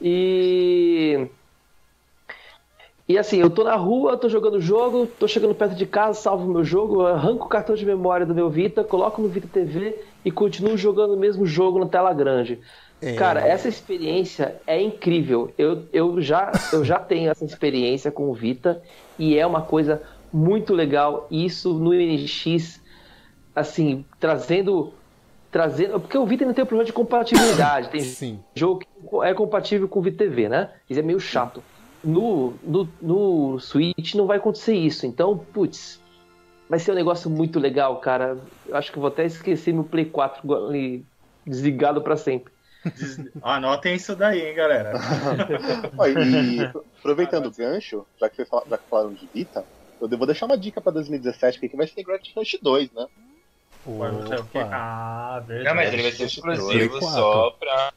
[0.00, 1.28] E
[3.06, 6.18] e assim, eu tô na rua, tô jogando o jogo, tô chegando perto de casa,
[6.18, 9.46] salvo o meu jogo, arranco o cartão de memória do meu Vita, coloco no Vita
[9.46, 12.60] TV e continuo jogando o mesmo jogo na tela grande.
[13.02, 15.52] É, Cara, essa experiência é incrível.
[15.58, 18.82] Eu, eu, já, eu já tenho essa experiência com o Vita
[19.18, 20.02] e é uma coisa
[20.32, 21.28] muito legal.
[21.30, 22.80] Isso no NX,
[23.54, 24.94] assim, trazendo.
[25.50, 27.90] trazendo porque o Vita ainda tem problema de compatibilidade.
[27.90, 28.40] Tem Sim.
[28.54, 28.86] jogo que
[29.24, 30.70] é compatível com o Vita TV, né?
[30.88, 31.62] Isso é meio chato.
[32.04, 35.06] No, no, no Switch não vai acontecer isso.
[35.06, 36.00] Então, putz,
[36.68, 38.38] vai ser um negócio muito legal, cara.
[38.66, 41.04] Eu acho que eu vou até esquecer meu Play 4 ali
[41.46, 42.52] desligado pra sempre.
[42.84, 44.92] Des- Anotem isso daí, hein, galera.
[46.26, 46.60] E
[46.98, 49.64] aproveitando o gancho, já que vocês falaram, já que falaram de Vita,
[50.00, 53.06] eu vou deixar uma dica pra 2017, que vai ser Gravity Rush 2, né?
[53.86, 54.68] Opa.
[54.72, 55.68] Ah, verdade.
[55.68, 57.92] Não, mas ele vai ser exclusivo só pra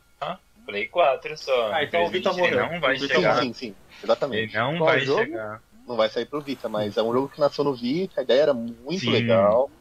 [0.67, 1.71] Play 4 só.
[1.71, 2.69] Ah, então o Vita ele morreu.
[2.73, 3.41] Não vai Sim, chegar.
[3.41, 3.75] sim, sim.
[4.03, 4.55] Exatamente.
[4.55, 5.23] Ele não Qual vai jogo?
[5.23, 5.63] chegar.
[5.87, 8.41] Não vai sair pro Vita, mas é um jogo que nasceu no Vita, a ideia
[8.41, 9.11] era muito Sim.
[9.11, 9.71] legal.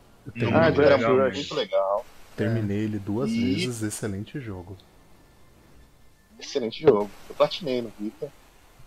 [0.55, 2.07] Ah, jogo era muito, muito legal.
[2.37, 4.77] terminei ele duas E- vezes, excelente jogo.
[6.39, 7.11] Excelente jogo.
[7.29, 8.31] Eu platinei no Vita.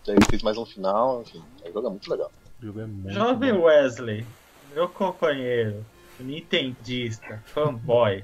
[0.06, 1.44] Daí fiz mais um final, enfim.
[1.66, 2.32] O jogo é muito legal.
[2.62, 3.64] O jogo é muito Jovem bom.
[3.64, 4.26] Wesley,
[4.74, 5.86] meu companheiro,
[6.20, 8.24] nintendista, fanboy,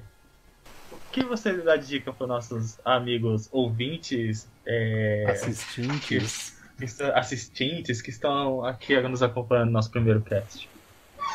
[1.16, 6.54] que você dá de dica para nossos amigos ouvintes, é, Assistentes.
[6.78, 10.70] que estão- assistentes que estão aqui nos acompanhando no nosso primeiro cast?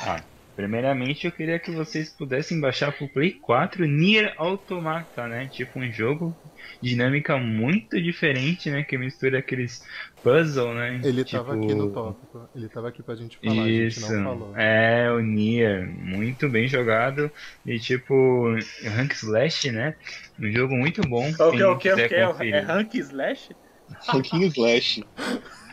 [0.02, 0.22] Ah,
[0.61, 5.48] primeiramente eu queria que vocês pudessem baixar pro Play 4 Nier Automata, né?
[5.50, 6.36] Tipo um jogo
[6.82, 8.82] dinâmica muito diferente, né?
[8.82, 9.82] Que mistura aqueles
[10.22, 11.00] puzzle, né?
[11.02, 11.42] Ele tipo...
[11.42, 12.48] tava aqui no tópico.
[12.54, 14.56] Ele tava aqui pra gente falar, a gente Isso, não falou.
[14.56, 17.30] é o Nier, muito bem jogado
[17.64, 18.54] e tipo
[18.84, 19.94] Rank Slash, né?
[20.38, 21.30] Um jogo muito bom.
[21.30, 22.14] O que, quem o que, o quiser que?
[22.14, 22.66] É conferir.
[22.66, 23.56] Rank Slash?
[24.09, 25.05] Ranking Slash.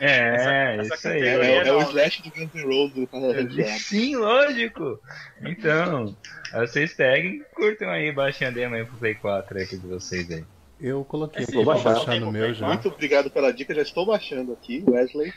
[0.00, 1.22] É, Essa- essa isso aí.
[1.22, 1.88] É, é, é o não.
[1.90, 3.56] Slash do Guns N' Roses.
[3.56, 3.64] né?
[3.78, 5.00] Sim, lógico.
[5.42, 6.16] Então,
[6.52, 10.44] vocês peguem, curtam aí, baixem a demo aí pro Play 4 aqui de vocês aí.
[10.80, 12.68] Eu coloquei aqui pra jogo baixar tem no meu já.
[12.68, 15.32] Muito obrigado pela dica, já estou baixando aqui, Wesley.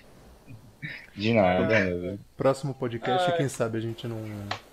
[1.15, 2.19] De nada.
[2.37, 3.37] Próximo podcast, Ai.
[3.37, 4.21] quem sabe a gente não,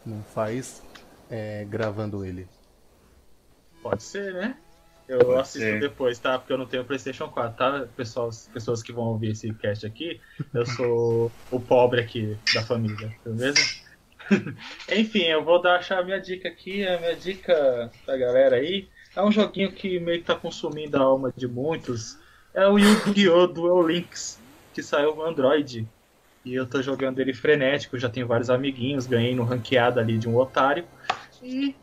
[0.04, 0.82] não faz
[1.30, 2.46] é, gravando ele.
[3.82, 4.56] Pode ser, né?
[5.08, 5.80] Eu Pode assisto ser.
[5.80, 6.38] depois, tá?
[6.38, 7.86] Porque eu não tenho PlayStation 4, tá?
[7.96, 10.20] Pessoal, pessoas que vão ouvir esse cast aqui,
[10.52, 13.58] eu sou o pobre aqui da família, beleza?
[14.92, 18.86] Enfim, eu vou dar a minha dica aqui, a minha dica da galera aí.
[19.16, 22.18] É um joguinho que meio que tá consumindo a alma de muitos.
[22.52, 23.46] É o Yu-Gi-Oh!
[23.46, 24.38] Duel Links,
[24.74, 25.88] que saiu no Android.
[26.44, 30.28] E eu tô jogando ele frenético, já tenho vários amiguinhos, ganhei no ranqueado ali de
[30.28, 30.84] um otário.
[31.42, 31.74] E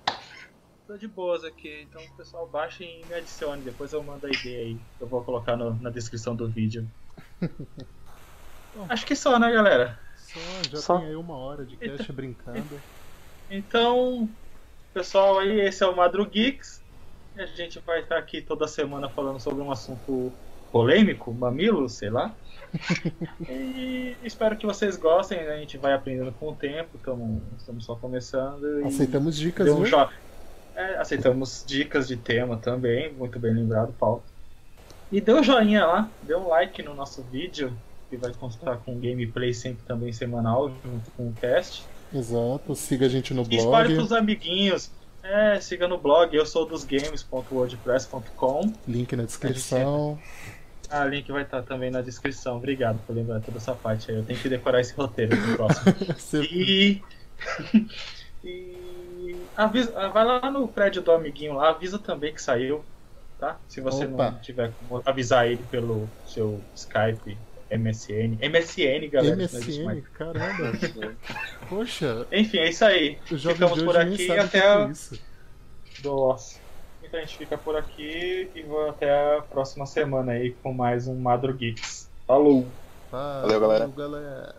[0.88, 1.86] tô de boas aqui.
[1.90, 3.62] Então, pessoal, baixem e me adicione.
[3.62, 4.78] Depois eu mando a ideia aí.
[5.00, 6.88] Eu vou colocar no- na descrição do vídeo.
[8.90, 9.98] Acho que só, né, galera?
[10.18, 10.98] Só, já Só.
[11.00, 12.80] tem aí uma hora de cast brincando.
[13.50, 14.28] Então,
[14.94, 16.84] pessoal, aí esse é o Madru Geeks.
[17.36, 20.32] E a gente vai estar aqui toda semana falando sobre um assunto
[20.72, 22.34] polêmico, mamilo, sei lá.
[23.50, 25.54] e espero que vocês gostem, né?
[25.54, 28.82] A gente vai aprendendo com o tempo, tamo, estamos só começando.
[28.82, 29.86] E Aceitamos dicas, dê um, viu?
[30.76, 34.22] É, aceitamos dicas de tema também, muito bem lembrado, Paulo.
[35.12, 37.72] E dê um joinha lá, dê um like no nosso vídeo,
[38.10, 41.86] que vai constar com gameplay sempre também semanal, junto com o cast.
[42.14, 44.92] Exato, siga a gente no E espalhe blog, pros amiguinhos.
[45.24, 48.74] É, siga no blog, eu sou dos games.wordpress.com.
[48.88, 50.20] link na descrição.
[50.90, 52.58] Ah, link vai estar também na descrição.
[52.58, 54.18] Obrigado por lembrar toda essa parte aí.
[54.18, 55.96] Eu tenho que decorar esse roteiro pro próximo.
[56.52, 57.02] E.
[58.44, 58.85] e.
[59.56, 62.84] Avisa, ah, vai lá no prédio do amiguinho lá, avisa também que saiu,
[63.40, 63.58] tá?
[63.68, 64.32] Se você Opa.
[64.32, 67.38] não tiver como avisar ele pelo seu Skype,
[67.72, 68.38] MSN.
[68.42, 69.36] MSN, galera.
[69.36, 70.72] MSN, caramba.
[71.70, 73.18] Poxa, Enfim, é isso aí.
[73.26, 74.88] Ficamos por aqui que até é a...
[74.88, 75.20] isso.
[76.04, 76.60] Nossa.
[77.04, 81.08] Então a gente fica por aqui e vou até a próxima semana aí com mais
[81.08, 82.10] um Madro Geeks.
[82.28, 82.68] Falou!
[83.10, 83.88] Falou, galera.
[83.96, 84.56] galera.